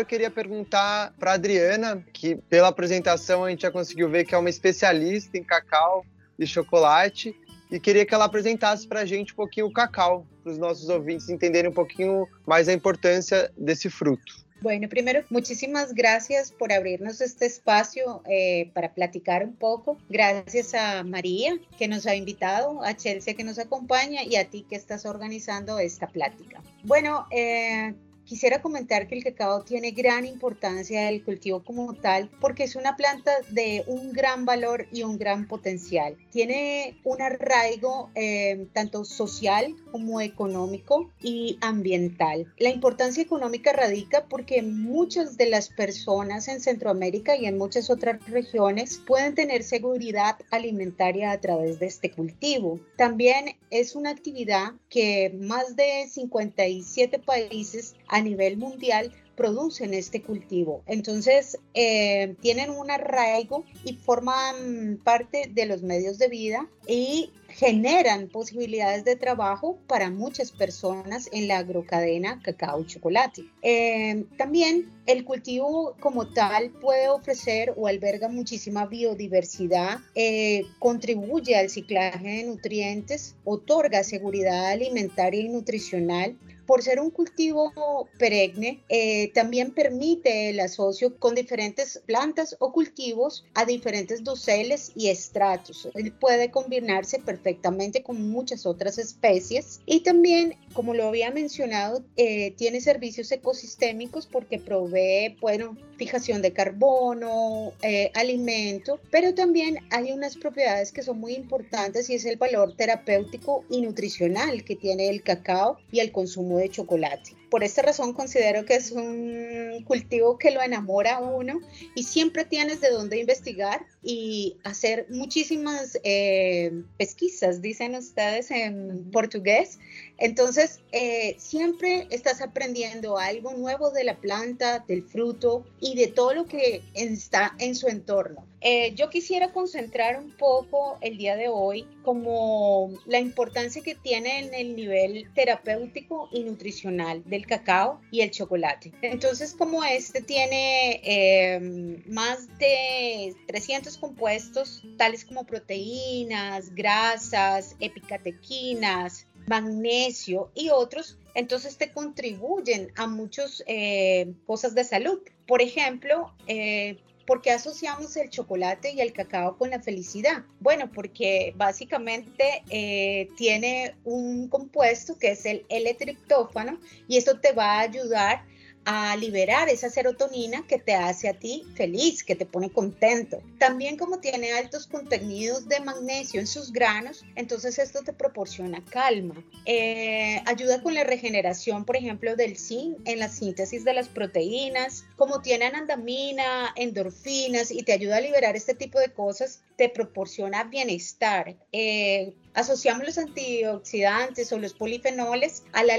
Eu 0.00 0.06
queria 0.06 0.30
perguntar 0.30 1.12
para 1.18 1.32
Adriana, 1.32 2.04
que 2.12 2.36
pela 2.36 2.68
apresentação 2.68 3.44
a 3.44 3.50
gente 3.50 3.62
já 3.62 3.70
conseguiu 3.70 4.08
ver 4.08 4.24
que 4.24 4.34
é 4.34 4.38
uma 4.38 4.50
especialista 4.50 5.36
em 5.36 5.44
cacau 5.44 6.04
e 6.38 6.46
chocolate, 6.46 7.34
e 7.70 7.80
queria 7.80 8.04
que 8.06 8.14
ela 8.14 8.24
apresentasse 8.24 8.86
para 8.86 9.00
a 9.00 9.04
gente 9.04 9.32
um 9.32 9.36
pouquinho 9.36 9.66
o 9.66 9.72
cacau, 9.72 10.26
para 10.42 10.52
os 10.52 10.58
nossos 10.58 10.88
ouvintes 10.88 11.28
entenderem 11.28 11.70
um 11.70 11.74
pouquinho 11.74 12.26
mais 12.46 12.68
a 12.68 12.72
importância 12.72 13.50
desse 13.56 13.90
fruto. 13.90 14.44
Bueno, 14.60 14.88
primero, 14.88 15.24
muchísimas 15.28 15.92
gracias 15.92 16.50
por 16.50 16.72
abrirnos 16.72 17.20
este 17.20 17.44
espacio 17.44 18.22
eh, 18.26 18.70
para 18.72 18.94
platicar 18.94 19.44
un 19.44 19.54
poco. 19.54 19.98
Gracias 20.08 20.72
a 20.74 21.04
María 21.04 21.58
que 21.76 21.86
nos 21.86 22.06
ha 22.06 22.14
invitado, 22.14 22.82
a 22.82 22.94
Chelsea 22.94 23.34
que 23.34 23.44
nos 23.44 23.58
acompaña 23.58 24.22
y 24.22 24.36
a 24.36 24.48
ti 24.48 24.64
que 24.66 24.76
estás 24.76 25.04
organizando 25.04 25.78
esta 25.78 26.06
plática. 26.06 26.62
Bueno, 26.82 27.26
eh, 27.30 27.92
Quisiera 28.24 28.62
comentar 28.62 29.06
que 29.06 29.14
el 29.14 29.24
cacao 29.24 29.62
tiene 29.62 29.90
gran 29.90 30.24
importancia 30.24 31.08
el 31.08 31.22
cultivo 31.22 31.62
como 31.62 31.94
tal 31.94 32.30
porque 32.40 32.64
es 32.64 32.74
una 32.74 32.96
planta 32.96 33.32
de 33.50 33.84
un 33.86 34.12
gran 34.12 34.44
valor 34.44 34.86
y 34.92 35.02
un 35.02 35.18
gran 35.18 35.46
potencial. 35.46 36.16
Tiene 36.30 36.98
un 37.04 37.20
arraigo 37.20 38.10
eh, 38.14 38.66
tanto 38.72 39.04
social 39.04 39.74
como 39.92 40.20
económico 40.20 41.10
y 41.22 41.58
ambiental. 41.60 42.52
La 42.58 42.70
importancia 42.70 43.22
económica 43.22 43.72
radica 43.72 44.26
porque 44.28 44.62
muchas 44.62 45.36
de 45.36 45.46
las 45.46 45.68
personas 45.68 46.48
en 46.48 46.60
Centroamérica 46.60 47.36
y 47.36 47.46
en 47.46 47.58
muchas 47.58 47.90
otras 47.90 48.24
regiones 48.28 49.00
pueden 49.06 49.34
tener 49.34 49.62
seguridad 49.62 50.36
alimentaria 50.50 51.30
a 51.30 51.40
través 51.40 51.78
de 51.78 51.86
este 51.86 52.10
cultivo. 52.10 52.80
También 52.96 53.56
es 53.70 53.94
una 53.94 54.10
actividad 54.10 54.72
que 54.88 55.34
más 55.38 55.76
de 55.76 56.06
57 56.08 57.18
países 57.18 57.96
a 58.14 58.22
nivel 58.22 58.56
mundial 58.56 59.10
producen 59.34 59.92
este 59.92 60.22
cultivo. 60.22 60.82
Entonces, 60.86 61.58
eh, 61.74 62.36
tienen 62.40 62.70
un 62.70 62.92
arraigo 62.92 63.64
y 63.84 63.94
forman 63.94 65.00
parte 65.02 65.50
de 65.52 65.66
los 65.66 65.82
medios 65.82 66.18
de 66.18 66.28
vida 66.28 66.68
y 66.86 67.32
generan 67.48 68.28
posibilidades 68.28 69.04
de 69.04 69.16
trabajo 69.16 69.78
para 69.86 70.10
muchas 70.10 70.50
personas 70.50 71.28
en 71.32 71.46
la 71.46 71.58
agrocadena 71.58 72.40
cacao 72.42 72.84
chocolate. 72.84 73.44
Eh, 73.62 74.24
también 74.36 74.90
el 75.06 75.24
cultivo 75.24 75.94
como 76.00 76.28
tal 76.28 76.70
puede 76.70 77.08
ofrecer 77.08 77.72
o 77.76 77.86
alberga 77.86 78.28
muchísima 78.28 78.86
biodiversidad, 78.86 79.98
eh, 80.14 80.64
contribuye 80.78 81.56
al 81.56 81.70
ciclaje 81.70 82.28
de 82.28 82.44
nutrientes, 82.44 83.36
otorga 83.44 84.02
seguridad 84.02 84.70
alimentaria 84.70 85.40
y 85.40 85.48
nutricional, 85.48 86.36
por 86.66 86.82
ser 86.82 87.00
un 87.00 87.10
cultivo 87.10 87.72
perenne, 88.18 88.82
eh, 88.88 89.30
también 89.32 89.72
permite 89.72 90.50
el 90.50 90.60
asocio 90.60 91.16
con 91.18 91.34
diferentes 91.34 92.02
plantas 92.06 92.56
o 92.58 92.72
cultivos 92.72 93.44
a 93.54 93.64
diferentes 93.64 94.24
doseles 94.24 94.92
y 94.94 95.08
estratos. 95.08 95.88
Él 95.94 96.12
puede 96.12 96.50
combinarse 96.50 97.18
perfectamente 97.18 98.02
con 98.02 98.30
muchas 98.30 98.66
otras 98.66 98.98
especies 98.98 99.80
y 99.86 100.00
también, 100.00 100.56
como 100.72 100.94
lo 100.94 101.08
había 101.08 101.30
mencionado, 101.30 102.04
eh, 102.16 102.52
tiene 102.52 102.80
servicios 102.80 103.30
ecosistémicos 103.32 104.26
porque 104.26 104.58
provee, 104.58 105.36
bueno, 105.40 105.76
fijación 105.96 106.42
de 106.42 106.52
carbono, 106.52 107.72
eh, 107.82 108.10
alimento, 108.14 109.00
pero 109.10 109.34
también 109.34 109.78
hay 109.90 110.12
unas 110.12 110.36
propiedades 110.36 110.92
que 110.92 111.02
son 111.02 111.20
muy 111.20 111.34
importantes 111.34 112.10
y 112.10 112.14
es 112.14 112.24
el 112.24 112.36
valor 112.36 112.74
terapéutico 112.76 113.64
y 113.70 113.82
nutricional 113.82 114.64
que 114.64 114.76
tiene 114.76 115.08
el 115.08 115.22
cacao 115.22 115.78
y 115.90 116.00
el 116.00 116.12
consumo 116.12 116.53
de 116.58 116.68
chocolate. 116.68 117.36
Por 117.50 117.62
esta 117.62 117.82
razón 117.82 118.12
considero 118.12 118.64
que 118.64 118.74
es 118.74 118.90
un 118.90 119.84
cultivo 119.86 120.38
que 120.38 120.50
lo 120.50 120.62
enamora 120.62 121.16
a 121.16 121.20
uno 121.20 121.60
y 121.94 122.02
siempre 122.02 122.44
tienes 122.44 122.80
de 122.80 122.90
dónde 122.90 123.18
investigar 123.18 123.86
y 124.02 124.56
hacer 124.64 125.06
muchísimas 125.10 125.98
eh, 126.02 126.72
pesquisas, 126.98 127.62
dicen 127.62 127.94
ustedes 127.94 128.50
en 128.50 129.10
portugués. 129.10 129.78
Entonces, 130.18 130.80
eh, 130.92 131.34
siempre 131.38 132.06
estás 132.10 132.40
aprendiendo 132.40 133.18
algo 133.18 133.52
nuevo 133.52 133.90
de 133.90 134.04
la 134.04 134.16
planta, 134.16 134.78
del 134.86 135.02
fruto 135.02 135.64
y 135.80 135.96
de 135.96 136.06
todo 136.06 136.34
lo 136.34 136.46
que 136.46 136.82
está 136.94 137.54
en 137.58 137.74
su 137.74 137.88
entorno. 137.88 138.46
Eh, 138.66 138.94
yo 138.94 139.10
quisiera 139.10 139.52
concentrar 139.52 140.18
un 140.18 140.30
poco 140.30 140.96
el 141.02 141.18
día 141.18 141.36
de 141.36 141.48
hoy 141.48 141.86
como 142.02 142.90
la 143.04 143.20
importancia 143.20 143.82
que 143.82 143.94
tiene 143.94 144.38
en 144.38 144.54
el 144.54 144.74
nivel 144.74 145.28
terapéutico 145.34 146.30
y 146.32 146.44
nutricional 146.44 147.22
del 147.26 147.44
cacao 147.46 148.00
y 148.10 148.22
el 148.22 148.30
chocolate. 148.30 148.92
Entonces, 149.02 149.52
como 149.52 149.84
este 149.84 150.22
tiene 150.22 151.02
eh, 151.04 152.02
más 152.06 152.48
de 152.58 153.36
300 153.48 153.98
compuestos, 153.98 154.82
tales 154.96 155.26
como 155.26 155.44
proteínas, 155.44 156.74
grasas, 156.74 157.76
epicatequinas, 157.80 159.26
magnesio 159.46 160.50
y 160.54 160.70
otros, 160.70 161.18
entonces 161.34 161.76
te 161.76 161.92
contribuyen 161.92 162.92
a 162.96 163.06
muchas 163.06 163.62
eh, 163.66 164.32
cosas 164.46 164.74
de 164.74 164.84
salud. 164.84 165.20
Por 165.46 165.60
ejemplo, 165.60 166.32
eh, 166.46 166.98
¿Por 167.26 167.40
qué 167.40 167.52
asociamos 167.52 168.16
el 168.16 168.28
chocolate 168.28 168.92
y 168.92 169.00
el 169.00 169.12
cacao 169.14 169.56
con 169.56 169.70
la 169.70 169.80
felicidad? 169.80 170.44
Bueno, 170.60 170.90
porque 170.92 171.54
básicamente 171.56 172.62
eh, 172.68 173.28
tiene 173.36 173.94
un 174.04 174.48
compuesto 174.48 175.18
que 175.18 175.30
es 175.30 175.46
el 175.46 175.64
L-triptófano 175.70 176.78
y 177.08 177.16
esto 177.16 177.40
te 177.40 177.52
va 177.52 177.78
a 177.78 177.80
ayudar 177.80 178.44
a 178.84 179.16
liberar 179.16 179.68
esa 179.68 179.90
serotonina 179.90 180.66
que 180.66 180.78
te 180.78 180.94
hace 180.94 181.28
a 181.28 181.34
ti 181.34 181.64
feliz, 181.74 182.22
que 182.22 182.34
te 182.34 182.46
pone 182.46 182.70
contento. 182.70 183.42
También 183.58 183.96
como 183.96 184.18
tiene 184.18 184.52
altos 184.52 184.86
contenidos 184.86 185.68
de 185.68 185.80
magnesio 185.80 186.40
en 186.40 186.46
sus 186.46 186.72
granos, 186.72 187.24
entonces 187.36 187.78
esto 187.78 188.02
te 188.02 188.12
proporciona 188.12 188.84
calma. 188.84 189.44
Eh, 189.64 190.42
ayuda 190.46 190.82
con 190.82 190.94
la 190.94 191.04
regeneración, 191.04 191.84
por 191.84 191.96
ejemplo, 191.96 192.36
del 192.36 192.58
zinc 192.58 192.98
en 193.04 193.18
la 193.18 193.28
síntesis 193.28 193.84
de 193.84 193.94
las 193.94 194.08
proteínas. 194.08 195.04
Como 195.16 195.40
tiene 195.40 195.66
anandamina, 195.66 196.72
endorfinas 196.76 197.70
y 197.70 197.82
te 197.82 197.92
ayuda 197.92 198.18
a 198.18 198.20
liberar 198.20 198.56
este 198.56 198.74
tipo 198.74 198.98
de 198.98 199.12
cosas, 199.12 199.60
te 199.76 199.88
proporciona 199.88 200.64
bienestar. 200.64 201.56
Eh, 201.72 202.34
asociamos 202.54 203.04
los 203.04 203.18
antioxidantes 203.18 204.52
o 204.52 204.58
los 204.58 204.72
polifenoles 204.74 205.64
a 205.72 205.82
la, 205.82 205.98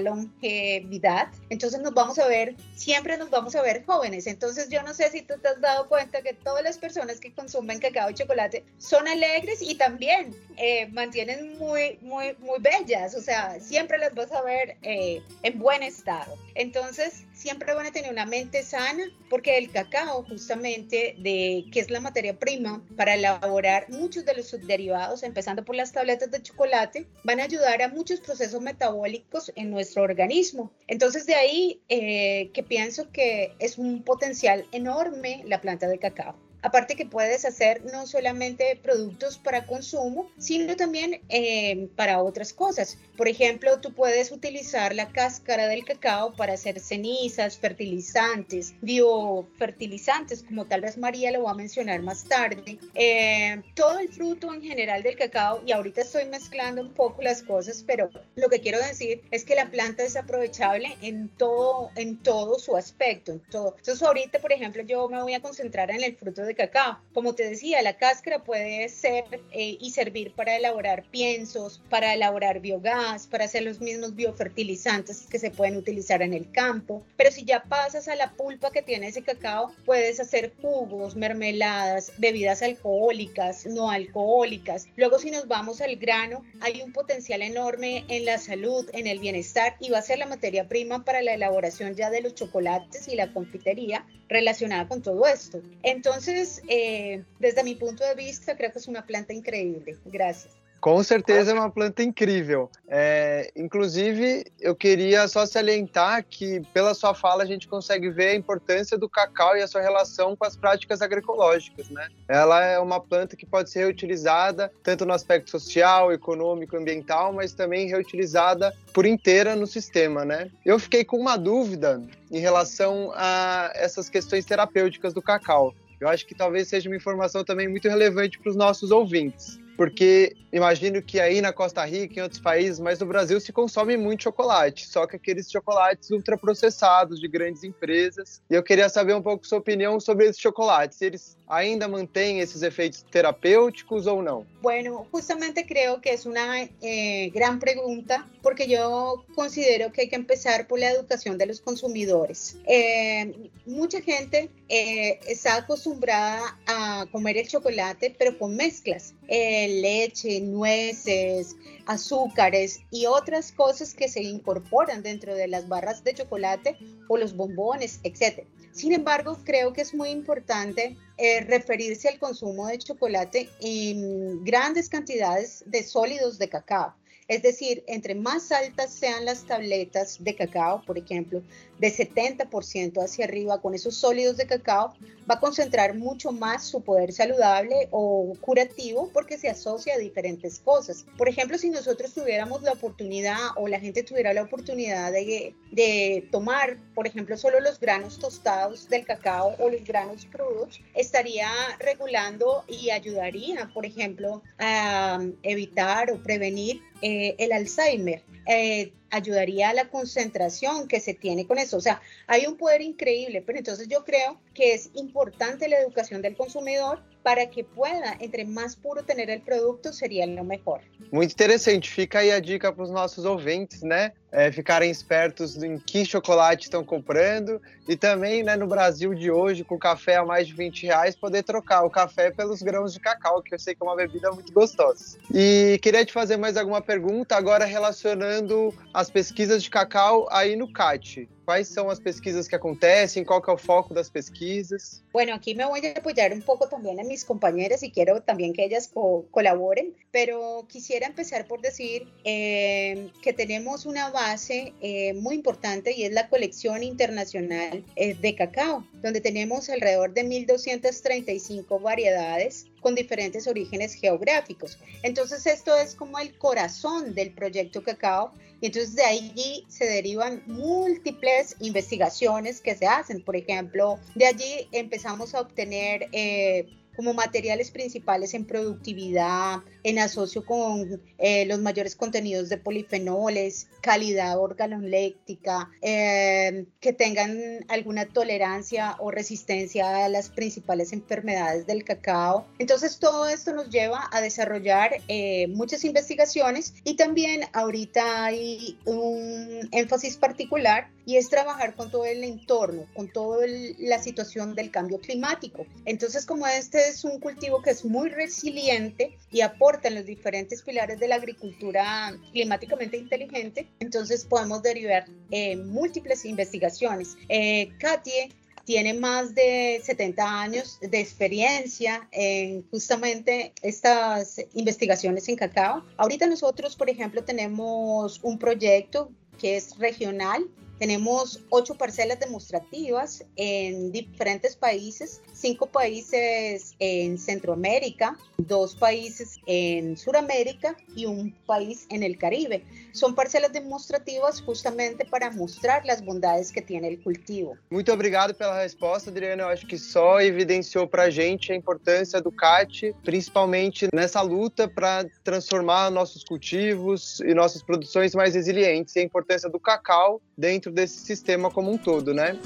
longevidad. 0.00 1.28
Entonces 1.50 1.80
nos 1.80 1.92
vamos 1.94 2.18
a 2.18 2.28
ver, 2.28 2.54
siempre 2.76 3.16
nos 3.16 3.30
vamos 3.30 3.56
a 3.56 3.62
ver 3.62 3.84
jóvenes. 3.84 4.26
Entonces 4.26 4.68
yo 4.68 4.82
no 4.82 4.94
sé 4.94 5.10
si 5.10 5.22
tú 5.22 5.34
te 5.40 5.48
has 5.48 5.60
dado 5.60 5.88
cuenta 5.88 6.22
que 6.22 6.34
todas 6.34 6.62
las 6.62 6.78
personas 6.78 7.18
que 7.18 7.32
consumen 7.32 7.80
cacao 7.80 8.10
y 8.10 8.14
chocolate 8.14 8.64
son 8.78 9.08
alegres 9.08 9.60
y 9.60 9.74
también 9.74 10.34
eh, 10.56 10.86
mantienen 10.86 11.58
muy, 11.58 11.98
muy, 12.02 12.36
muy 12.38 12.58
bellas. 12.60 13.14
O 13.14 13.20
sea, 13.20 13.58
siempre 13.60 13.98
las 13.98 14.14
vas 14.14 14.30
a 14.32 14.42
ver 14.42 14.76
eh, 14.82 15.22
en 15.42 15.58
buen 15.58 15.82
estado. 15.82 16.36
Entonces 16.54 17.24
siempre 17.38 17.72
van 17.72 17.86
a 17.86 17.92
tener 17.92 18.10
una 18.10 18.26
mente 18.26 18.64
sana 18.64 19.04
porque 19.30 19.58
el 19.58 19.70
cacao 19.70 20.24
justamente 20.24 21.14
de 21.18 21.66
que 21.72 21.78
es 21.78 21.88
la 21.90 22.00
materia 22.00 22.36
prima 22.36 22.84
para 22.96 23.14
elaborar 23.14 23.88
muchos 23.88 24.24
de 24.24 24.34
los 24.34 24.48
subderivados, 24.48 25.22
empezando 25.22 25.64
por 25.64 25.76
las 25.76 25.92
tabletas 25.92 26.30
de 26.30 26.42
chocolate, 26.42 27.06
van 27.22 27.38
a 27.38 27.44
ayudar 27.44 27.80
a 27.82 27.88
muchos 27.88 28.20
procesos 28.20 28.60
metabólicos 28.60 29.52
en 29.54 29.70
nuestro 29.70 30.02
organismo. 30.02 30.72
Entonces 30.88 31.26
de 31.26 31.36
ahí 31.36 31.80
eh, 31.88 32.50
que 32.52 32.64
pienso 32.64 33.10
que 33.12 33.54
es 33.60 33.78
un 33.78 34.02
potencial 34.02 34.66
enorme 34.72 35.42
la 35.46 35.60
planta 35.60 35.86
de 35.86 35.98
cacao. 35.98 36.47
Aparte 36.62 36.96
que 36.96 37.06
puedes 37.06 37.44
hacer 37.44 37.84
no 37.92 38.06
solamente 38.06 38.78
productos 38.82 39.38
para 39.38 39.66
consumo, 39.66 40.30
sino 40.38 40.76
también 40.76 41.20
eh, 41.28 41.88
para 41.96 42.22
otras 42.22 42.52
cosas. 42.52 42.98
Por 43.16 43.28
ejemplo, 43.28 43.80
tú 43.80 43.94
puedes 43.94 44.32
utilizar 44.32 44.94
la 44.94 45.08
cáscara 45.12 45.68
del 45.68 45.84
cacao 45.84 46.34
para 46.34 46.54
hacer 46.54 46.80
cenizas, 46.80 47.58
fertilizantes, 47.58 48.74
biofertilizantes, 48.80 50.42
como 50.42 50.66
tal 50.66 50.80
vez 50.80 50.98
María 50.98 51.30
lo 51.30 51.44
va 51.44 51.52
a 51.52 51.54
mencionar 51.54 52.02
más 52.02 52.24
tarde. 52.24 52.78
Eh, 52.94 53.62
todo 53.74 53.98
el 53.98 54.08
fruto 54.08 54.52
en 54.52 54.62
general 54.62 55.02
del 55.02 55.16
cacao, 55.16 55.62
y 55.64 55.72
ahorita 55.72 56.00
estoy 56.00 56.24
mezclando 56.24 56.82
un 56.82 56.92
poco 56.92 57.22
las 57.22 57.42
cosas, 57.42 57.84
pero 57.86 58.10
lo 58.34 58.48
que 58.48 58.60
quiero 58.60 58.78
decir 58.78 59.22
es 59.30 59.44
que 59.44 59.54
la 59.54 59.70
planta 59.70 60.02
es 60.02 60.16
aprovechable 60.16 60.96
en 61.02 61.28
todo, 61.28 61.90
en 61.96 62.16
todo 62.16 62.58
su 62.58 62.76
aspecto. 62.76 63.32
En 63.32 63.40
todo. 63.40 63.74
Entonces 63.78 64.02
ahorita, 64.02 64.38
por 64.40 64.52
ejemplo, 64.52 64.82
yo 64.82 65.08
me 65.08 65.22
voy 65.22 65.34
a 65.34 65.40
concentrar 65.40 65.90
en 65.90 66.02
el 66.02 66.16
fruto 66.16 66.42
cacao. 66.54 66.98
Como 67.12 67.34
te 67.34 67.48
decía, 67.48 67.82
la 67.82 67.96
cáscara 67.96 68.44
puede 68.44 68.88
ser 68.88 69.24
eh, 69.52 69.76
y 69.80 69.90
servir 69.90 70.32
para 70.34 70.56
elaborar 70.56 71.04
piensos, 71.10 71.80
para 71.90 72.14
elaborar 72.14 72.60
biogás, 72.60 73.26
para 73.26 73.44
hacer 73.44 73.62
los 73.62 73.80
mismos 73.80 74.14
biofertilizantes 74.14 75.26
que 75.30 75.38
se 75.38 75.50
pueden 75.50 75.76
utilizar 75.76 76.22
en 76.22 76.34
el 76.34 76.50
campo. 76.50 77.04
Pero 77.16 77.30
si 77.30 77.44
ya 77.44 77.62
pasas 77.64 78.08
a 78.08 78.16
la 78.16 78.32
pulpa 78.32 78.70
que 78.70 78.82
tiene 78.82 79.08
ese 79.08 79.22
cacao, 79.22 79.72
puedes 79.84 80.20
hacer 80.20 80.52
jugos, 80.60 81.16
mermeladas, 81.16 82.12
bebidas 82.18 82.62
alcohólicas, 82.62 83.66
no 83.66 83.90
alcohólicas. 83.90 84.86
Luego 84.96 85.18
si 85.18 85.30
nos 85.30 85.48
vamos 85.48 85.80
al 85.80 85.96
grano, 85.96 86.44
hay 86.60 86.82
un 86.82 86.92
potencial 86.92 87.42
enorme 87.42 88.04
en 88.08 88.24
la 88.24 88.38
salud, 88.38 88.88
en 88.92 89.06
el 89.06 89.18
bienestar 89.18 89.76
y 89.80 89.90
va 89.90 89.98
a 89.98 90.02
ser 90.02 90.18
la 90.18 90.26
materia 90.26 90.68
prima 90.68 91.04
para 91.04 91.22
la 91.22 91.34
elaboración 91.34 91.94
ya 91.94 92.10
de 92.10 92.20
los 92.20 92.34
chocolates 92.34 93.08
y 93.08 93.16
la 93.16 93.32
confitería 93.32 94.06
relacionada 94.28 94.86
con 94.88 95.02
todo 95.02 95.26
esto. 95.26 95.62
Entonces, 95.82 96.37
eh, 96.68 97.22
desde 97.38 97.62
mi 97.62 97.74
punto 97.74 98.04
de 98.04 98.14
vista, 98.14 98.56
creo 98.56 98.72
que 98.72 98.78
es 98.78 98.88
una 98.88 99.04
planta 99.06 99.32
increíble. 99.32 99.96
Gracias. 100.04 100.58
Com 100.80 101.02
certeza 101.02 101.50
é 101.50 101.54
uma 101.54 101.70
planta 101.70 102.04
incrível. 102.04 102.70
É, 102.86 103.50
inclusive, 103.56 104.44
eu 104.60 104.76
queria 104.76 105.26
só 105.26 105.44
salientar 105.44 106.24
que, 106.24 106.62
pela 106.72 106.94
sua 106.94 107.14
fala, 107.14 107.42
a 107.42 107.46
gente 107.46 107.66
consegue 107.66 108.10
ver 108.10 108.28
a 108.28 108.34
importância 108.36 108.96
do 108.96 109.08
cacau 109.08 109.56
e 109.56 109.62
a 109.62 109.66
sua 109.66 109.80
relação 109.80 110.36
com 110.36 110.44
as 110.44 110.56
práticas 110.56 111.02
agroecológicas. 111.02 111.90
Né? 111.90 112.06
Ela 112.28 112.64
é 112.64 112.78
uma 112.78 113.00
planta 113.00 113.34
que 113.34 113.44
pode 113.44 113.70
ser 113.70 113.80
reutilizada 113.80 114.70
tanto 114.82 115.04
no 115.04 115.12
aspecto 115.12 115.50
social, 115.50 116.12
econômico, 116.12 116.76
ambiental, 116.76 117.32
mas 117.32 117.52
também 117.52 117.88
reutilizada 117.88 118.72
por 118.92 119.04
inteira 119.04 119.56
no 119.56 119.66
sistema. 119.66 120.24
Né? 120.24 120.48
Eu 120.64 120.78
fiquei 120.78 121.04
com 121.04 121.16
uma 121.16 121.36
dúvida 121.36 122.00
em 122.30 122.38
relação 122.38 123.10
a 123.16 123.72
essas 123.74 124.08
questões 124.08 124.44
terapêuticas 124.44 125.12
do 125.12 125.20
cacau. 125.20 125.74
Eu 126.00 126.08
acho 126.08 126.26
que 126.26 126.34
talvez 126.34 126.68
seja 126.68 126.88
uma 126.88 126.96
informação 126.96 127.44
também 127.44 127.68
muito 127.68 127.88
relevante 127.88 128.38
para 128.38 128.50
os 128.50 128.56
nossos 128.56 128.90
ouvintes 128.90 129.58
porque 129.78 130.34
imagino 130.52 131.00
que 131.00 131.20
aí 131.20 131.40
na 131.40 131.52
Costa 131.52 131.84
Rica, 131.84 132.18
em 132.18 132.22
outros 132.24 132.40
países, 132.40 132.80
mas 132.80 132.98
no 132.98 133.06
Brasil 133.06 133.40
se 133.40 133.52
consome 133.52 133.96
muito 133.96 134.24
chocolate, 134.24 134.88
só 134.88 135.06
que 135.06 135.14
aqueles 135.14 135.48
chocolates 135.48 136.10
ultraprocessados 136.10 137.20
de 137.20 137.28
grandes 137.28 137.62
empresas. 137.62 138.42
E 138.50 138.54
eu 138.54 138.62
queria 138.64 138.88
saber 138.88 139.14
um 139.14 139.22
pouco 139.22 139.46
sua 139.46 139.58
opinião 139.58 140.00
sobre 140.00 140.26
esses 140.26 140.40
chocolates, 140.40 141.00
eles 141.00 141.38
ainda 141.46 141.86
mantêm 141.86 142.40
esses 142.40 142.62
efeitos 142.62 143.04
terapêuticos 143.08 144.08
ou 144.08 144.20
não. 144.20 144.44
Bueno, 144.60 145.06
justamente 145.14 145.62
creo 145.62 146.00
que 146.00 146.10
es 146.10 146.26
una 146.26 146.68
eh, 146.82 147.30
gran 147.32 147.60
pregunta 147.60 148.28
porque 148.42 148.66
yo 148.66 149.24
considero 149.36 149.92
que 149.92 150.02
hay 150.02 150.08
que 150.08 150.16
empezar 150.16 150.66
por 150.66 150.80
la 150.80 150.90
educación 150.90 151.38
de 151.38 151.46
los 151.46 151.60
consumidores. 151.60 152.56
Eh, 152.66 153.50
mucha 153.64 154.00
gente 154.00 154.50
eh, 154.68 155.20
está 155.28 155.56
acostumbrada 155.56 156.58
a 156.66 157.06
comer 157.12 157.36
el 157.36 157.46
chocolate, 157.46 158.14
pero 158.18 158.36
con 158.36 158.56
mezclas. 158.56 159.14
Eh, 159.30 159.80
leche, 159.82 160.40
nueces, 160.40 161.54
azúcares 161.84 162.80
y 162.90 163.04
otras 163.04 163.52
cosas 163.52 163.92
que 163.92 164.08
se 164.08 164.22
incorporan 164.22 165.02
dentro 165.02 165.34
de 165.34 165.48
las 165.48 165.68
barras 165.68 166.02
de 166.02 166.14
chocolate 166.14 166.78
o 167.08 167.18
los 167.18 167.36
bombones, 167.36 168.00
etc. 168.04 168.46
Sin 168.72 168.92
embargo, 168.92 169.36
creo 169.44 169.74
que 169.74 169.82
es 169.82 169.94
muy 169.94 170.08
importante 170.08 170.96
eh, 171.18 171.40
referirse 171.40 172.08
al 172.08 172.18
consumo 172.18 172.66
de 172.68 172.78
chocolate 172.78 173.50
en 173.60 174.44
grandes 174.44 174.88
cantidades 174.88 175.62
de 175.66 175.82
sólidos 175.82 176.38
de 176.38 176.48
cacao. 176.48 176.94
Es 177.28 177.42
decir, 177.42 177.84
entre 177.86 178.14
más 178.14 178.50
altas 178.52 178.90
sean 178.90 179.26
las 179.26 179.44
tabletas 179.44 180.16
de 180.18 180.34
cacao, 180.34 180.82
por 180.86 180.96
ejemplo, 180.96 181.42
de 181.78 181.88
70% 181.88 183.04
hacia 183.04 183.26
arriba 183.26 183.60
con 183.60 183.74
esos 183.74 183.96
sólidos 183.96 184.38
de 184.38 184.46
cacao, 184.46 184.94
va 185.30 185.34
a 185.34 185.40
concentrar 185.40 185.94
mucho 185.94 186.32
más 186.32 186.64
su 186.64 186.80
poder 186.80 187.12
saludable 187.12 187.88
o 187.90 188.32
curativo 188.40 189.10
porque 189.12 189.36
se 189.36 189.50
asocia 189.50 189.94
a 189.94 189.98
diferentes 189.98 190.58
cosas. 190.58 191.04
Por 191.18 191.28
ejemplo, 191.28 191.58
si 191.58 191.68
nosotros 191.68 192.14
tuviéramos 192.14 192.62
la 192.62 192.72
oportunidad 192.72 193.36
o 193.56 193.68
la 193.68 193.78
gente 193.78 194.02
tuviera 194.02 194.32
la 194.32 194.44
oportunidad 194.44 195.12
de, 195.12 195.54
de 195.70 196.26
tomar, 196.32 196.78
por 196.94 197.06
ejemplo, 197.06 197.36
solo 197.36 197.60
los 197.60 197.78
granos 197.78 198.18
tostados 198.18 198.88
del 198.88 199.04
cacao 199.04 199.54
o 199.58 199.68
los 199.68 199.84
granos 199.84 200.26
crudos, 200.32 200.80
estaría 200.94 201.50
regulando 201.78 202.64
y 202.66 202.88
ayudaría, 202.88 203.70
por 203.74 203.84
ejemplo, 203.84 204.42
a 204.58 205.20
evitar 205.42 206.10
o 206.10 206.22
prevenir 206.22 206.80
eh, 207.02 207.34
el 207.38 207.52
Alzheimer. 207.52 208.22
Eh, 208.46 208.92
ayudaría 209.10 209.70
a 209.70 209.74
la 209.74 209.88
concentración 209.88 210.88
que 210.88 211.00
se 211.00 211.14
tiene 211.14 211.46
con 211.46 211.58
eso. 211.58 211.76
O 211.76 211.80
sea, 211.80 212.00
hay 212.26 212.46
un 212.46 212.56
poder 212.56 212.82
increíble, 212.82 213.42
pero 213.42 213.58
entonces 213.58 213.88
yo 213.88 214.04
creo 214.04 214.40
que 214.54 214.74
es 214.74 214.90
importante 214.94 215.68
la 215.68 215.78
educación 215.78 216.22
del 216.22 216.36
consumidor 216.36 217.02
para 217.22 217.48
que 217.48 217.64
pueda, 217.64 218.16
entre 218.20 218.44
mais 218.44 218.76
puro 218.76 219.04
tener 219.04 219.30
el 219.30 219.42
produto, 219.42 219.92
seria 219.92 220.24
o 220.24 220.44
melhor. 220.44 220.80
Muito 221.10 221.32
interessante. 221.32 221.88
Fica 221.88 222.20
aí 222.20 222.30
a 222.30 222.40
dica 222.40 222.72
para 222.72 222.84
os 222.84 222.90
nossos 222.90 223.24
ouvintes, 223.24 223.82
né? 223.82 224.12
É, 224.30 224.52
ficarem 224.52 224.90
espertos 224.90 225.62
em 225.62 225.78
que 225.78 226.04
chocolate 226.04 226.64
estão 226.64 226.84
comprando 226.84 227.60
e 227.88 227.96
também, 227.96 228.42
né, 228.42 228.56
no 228.56 228.66
Brasil 228.66 229.14
de 229.14 229.30
hoje, 229.30 229.64
com 229.64 229.78
café 229.78 230.16
a 230.16 230.24
mais 230.24 230.46
de 230.46 230.52
20 230.52 230.86
reais, 230.86 231.16
poder 231.16 231.42
trocar 231.42 231.82
o 231.84 231.90
café 231.90 232.30
pelos 232.30 232.60
grãos 232.60 232.92
de 232.92 233.00
cacau, 233.00 233.42
que 233.42 233.54
eu 233.54 233.58
sei 233.58 233.74
que 233.74 233.82
é 233.82 233.86
uma 233.86 233.96
bebida 233.96 234.30
muito 234.30 234.52
gostosa. 234.52 235.16
E 235.32 235.78
queria 235.80 236.04
te 236.04 236.12
fazer 236.12 236.36
mais 236.36 236.58
alguma 236.58 236.82
pergunta, 236.82 237.34
agora 237.34 237.64
relacionando 237.64 238.74
as 238.92 239.10
pesquisas 239.10 239.62
de 239.62 239.70
cacau 239.70 240.28
aí 240.30 240.54
no 240.54 240.70
CAT. 240.70 241.26
Quais 241.48 241.68
são 241.68 241.88
as 241.88 241.98
pesquisas 241.98 242.46
que 242.46 242.54
acontecem? 242.54 243.24
Qual 243.24 243.40
que 243.40 243.48
é 243.48 243.52
o 243.54 243.56
foco 243.56 243.94
das 243.94 244.10
pesquisas? 244.10 245.02
Bueno, 245.10 245.32
aquí 245.34 245.54
me 245.54 245.64
voy 245.64 245.80
a 245.86 245.98
apoyar 245.98 246.30
un 246.34 246.42
poco 246.42 246.68
también 246.68 246.98
en 246.98 247.08
mis 247.08 247.24
compañeras 247.24 247.82
y 247.82 247.90
quiero 247.90 248.20
también 248.20 248.52
que 248.52 248.66
ellas 248.66 248.86
co 248.86 249.24
colaboren, 249.30 249.94
pero 250.10 250.66
quisiera 250.68 251.06
empezar 251.06 251.46
por 251.46 251.62
decir 251.62 252.06
eh, 252.24 253.10
que 253.22 253.32
tenemos 253.32 253.86
una 253.86 254.10
base 254.18 254.72
eh, 254.80 255.14
muy 255.14 255.36
importante 255.36 255.92
y 255.92 256.02
es 256.02 256.12
la 256.12 256.28
colección 256.28 256.82
internacional 256.82 257.84
eh, 257.94 258.14
de 258.14 258.34
cacao, 258.34 258.84
donde 259.00 259.20
tenemos 259.20 259.68
alrededor 259.68 260.12
de 260.12 260.24
1.235 260.24 261.80
variedades 261.80 262.66
con 262.80 262.96
diferentes 262.96 263.46
orígenes 263.46 263.94
geográficos. 263.94 264.76
Entonces 265.04 265.46
esto 265.46 265.76
es 265.76 265.94
como 265.94 266.18
el 266.18 266.36
corazón 266.36 267.14
del 267.14 267.32
proyecto 267.32 267.84
Cacao 267.84 268.32
y 268.60 268.66
entonces 268.66 268.96
de 268.96 269.04
allí 269.04 269.64
se 269.68 269.84
derivan 269.84 270.42
múltiples 270.46 271.54
investigaciones 271.60 272.60
que 272.60 272.74
se 272.74 272.86
hacen. 272.86 273.22
Por 273.22 273.36
ejemplo, 273.36 274.00
de 274.16 274.26
allí 274.26 274.68
empezamos 274.72 275.36
a 275.36 275.42
obtener 275.42 276.08
eh, 276.10 276.66
como 276.98 277.14
materiales 277.14 277.70
principales 277.70 278.34
en 278.34 278.44
productividad, 278.44 279.58
en 279.84 280.00
asocio 280.00 280.44
con 280.44 281.00
eh, 281.18 281.46
los 281.46 281.60
mayores 281.60 281.94
contenidos 281.94 282.48
de 282.48 282.58
polifenoles, 282.58 283.68
calidad 283.82 284.36
organoléctica, 284.36 285.70
eh, 285.80 286.66
que 286.80 286.92
tengan 286.92 287.38
alguna 287.68 288.06
tolerancia 288.06 288.96
o 288.98 289.12
resistencia 289.12 290.06
a 290.06 290.08
las 290.08 290.30
principales 290.30 290.92
enfermedades 290.92 291.68
del 291.68 291.84
cacao. 291.84 292.48
Entonces 292.58 292.98
todo 292.98 293.28
esto 293.28 293.52
nos 293.52 293.70
lleva 293.70 294.08
a 294.10 294.20
desarrollar 294.20 294.90
eh, 295.06 295.46
muchas 295.46 295.84
investigaciones 295.84 296.74
y 296.82 296.96
también 296.96 297.42
ahorita 297.52 298.24
hay 298.24 298.76
un 298.86 299.68
énfasis 299.70 300.16
particular 300.16 300.90
y 301.06 301.16
es 301.16 301.30
trabajar 301.30 301.74
con 301.74 301.90
todo 301.90 302.04
el 302.04 302.22
entorno, 302.22 302.86
con 302.94 303.08
toda 303.08 303.46
la 303.78 304.02
situación 304.02 304.54
del 304.54 304.70
cambio 304.70 304.98
climático. 304.98 305.64
Entonces 305.86 306.26
como 306.26 306.46
este 306.46 306.87
es 306.88 307.04
un 307.04 307.20
cultivo 307.20 307.62
que 307.62 307.70
es 307.70 307.84
muy 307.84 308.08
resiliente 308.08 309.16
y 309.30 309.40
aporta 309.42 309.88
en 309.88 309.96
los 309.96 310.06
diferentes 310.06 310.62
pilares 310.62 310.98
de 310.98 311.08
la 311.08 311.16
agricultura 311.16 312.14
climáticamente 312.32 312.96
inteligente, 312.96 313.68
entonces 313.80 314.24
podemos 314.24 314.62
derivar 314.62 315.06
eh, 315.30 315.56
múltiples 315.56 316.24
investigaciones. 316.24 317.16
Eh, 317.28 317.70
Katie 317.78 318.30
tiene 318.64 318.92
más 318.92 319.34
de 319.34 319.80
70 319.82 320.40
años 320.42 320.78
de 320.82 321.00
experiencia 321.00 322.06
en 322.12 322.68
justamente 322.70 323.54
estas 323.62 324.44
investigaciones 324.52 325.26
en 325.28 325.36
cacao. 325.36 325.84
Ahorita 325.96 326.26
nosotros, 326.26 326.76
por 326.76 326.90
ejemplo, 326.90 327.24
tenemos 327.24 328.20
un 328.22 328.38
proyecto 328.38 329.10
que 329.38 329.56
es 329.56 329.78
regional 329.78 330.46
tenemos 330.78 331.40
ocho 331.50 331.74
parcelas 331.74 332.20
demostrativas 332.20 333.24
en 333.36 333.92
diferentes 333.92 334.56
países, 334.56 335.20
cinco 335.32 335.66
países 335.66 336.74
en 336.78 337.18
Centroamérica, 337.18 338.16
dos 338.38 338.76
países 338.76 339.38
en 339.46 339.96
Sudamérica 339.96 340.76
y 340.94 341.06
un 341.06 341.32
país 341.46 341.86
en 341.90 342.02
el 342.02 342.16
Caribe. 342.16 342.64
Son 342.92 343.14
parcelas 343.14 343.52
demonstrativas 343.52 344.40
justamente 344.40 345.04
para 345.04 345.30
mostrar 345.30 345.84
las 345.84 346.04
bondades 346.04 346.52
que 346.52 346.62
tiene 346.62 346.88
el 346.88 347.02
cultivo. 347.02 347.56
Muito 347.70 347.92
obrigado 347.92 348.34
pela 348.34 348.60
resposta, 348.60 349.10
Adriana. 349.10 349.42
Eu 349.42 349.48
acho 349.48 349.66
que 349.66 349.78
só 349.78 350.20
evidenciou 350.20 350.86
para 350.86 351.04
a 351.04 351.10
gente 351.10 351.52
a 351.52 351.56
importância 351.56 352.20
do 352.20 352.30
CAT, 352.30 352.94
principalmente 353.04 353.88
nessa 353.92 354.20
luta 354.22 354.68
para 354.68 355.04
transformar 355.24 355.90
nossos 355.90 356.24
cultivos 356.24 357.20
e 357.20 357.34
nossas 357.34 357.62
produções 357.62 358.14
mais 358.14 358.34
resilientes 358.34 358.94
e 358.96 359.00
a 359.00 359.02
importância 359.02 359.48
do 359.48 359.58
cacau 359.58 360.20
dentro 360.36 360.67
dentro 360.68 360.74
desse 360.74 361.00
sistema 361.00 361.50
como 361.50 361.72
um 361.72 361.78
todo, 361.78 362.14
né? 362.14 362.36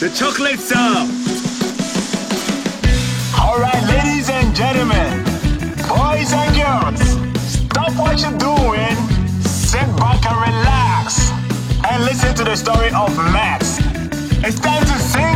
The 0.00 0.10
chocolate 0.14 0.60
song. 0.60 1.08
All 3.40 3.58
right, 3.58 3.82
ladies 3.88 4.28
and 4.30 4.54
gentlemen, 4.54 5.24
boys 5.88 6.32
and 6.32 6.54
girls, 6.54 7.00
stop 7.48 7.92
what 7.96 8.20
you're 8.20 8.38
doing, 8.38 8.96
sit 9.44 9.86
back 9.96 10.24
and 10.26 10.38
relax, 10.40 11.32
and 11.90 12.04
listen 12.04 12.34
to 12.36 12.44
the 12.44 12.56
story 12.56 12.90
of 12.94 13.16
Max. 13.32 13.78
It's 14.44 14.60
time 14.60 14.84
to 14.84 14.98
sing. 14.98 15.27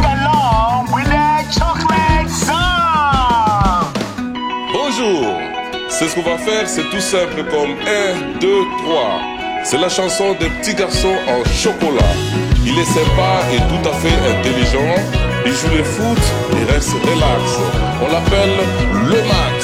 C'est 6.02 6.08
ce 6.08 6.14
qu'on 6.16 6.22
va 6.22 6.36
faire, 6.36 6.68
c'est 6.68 6.90
tout 6.90 6.98
simple 6.98 7.44
comme 7.48 7.76
1, 7.86 8.40
2, 8.40 8.48
3. 8.86 9.20
C'est 9.62 9.78
la 9.78 9.88
chanson 9.88 10.32
des 10.32 10.48
petits 10.48 10.74
garçons 10.74 11.14
en 11.28 11.44
chocolat. 11.48 12.02
Il 12.66 12.76
est 12.76 12.84
sympa 12.86 13.38
et 13.52 13.58
tout 13.58 13.88
à 13.88 13.92
fait 13.92 14.08
intelligent. 14.36 14.96
Il 15.46 15.52
joue 15.52 15.76
le 15.76 15.84
foot 15.84 16.18
et 16.60 16.72
reste 16.72 16.90
relax. 16.90 17.42
On 18.02 18.08
l'appelle 18.10 18.50
le 19.10 19.22
Max. 19.28 19.61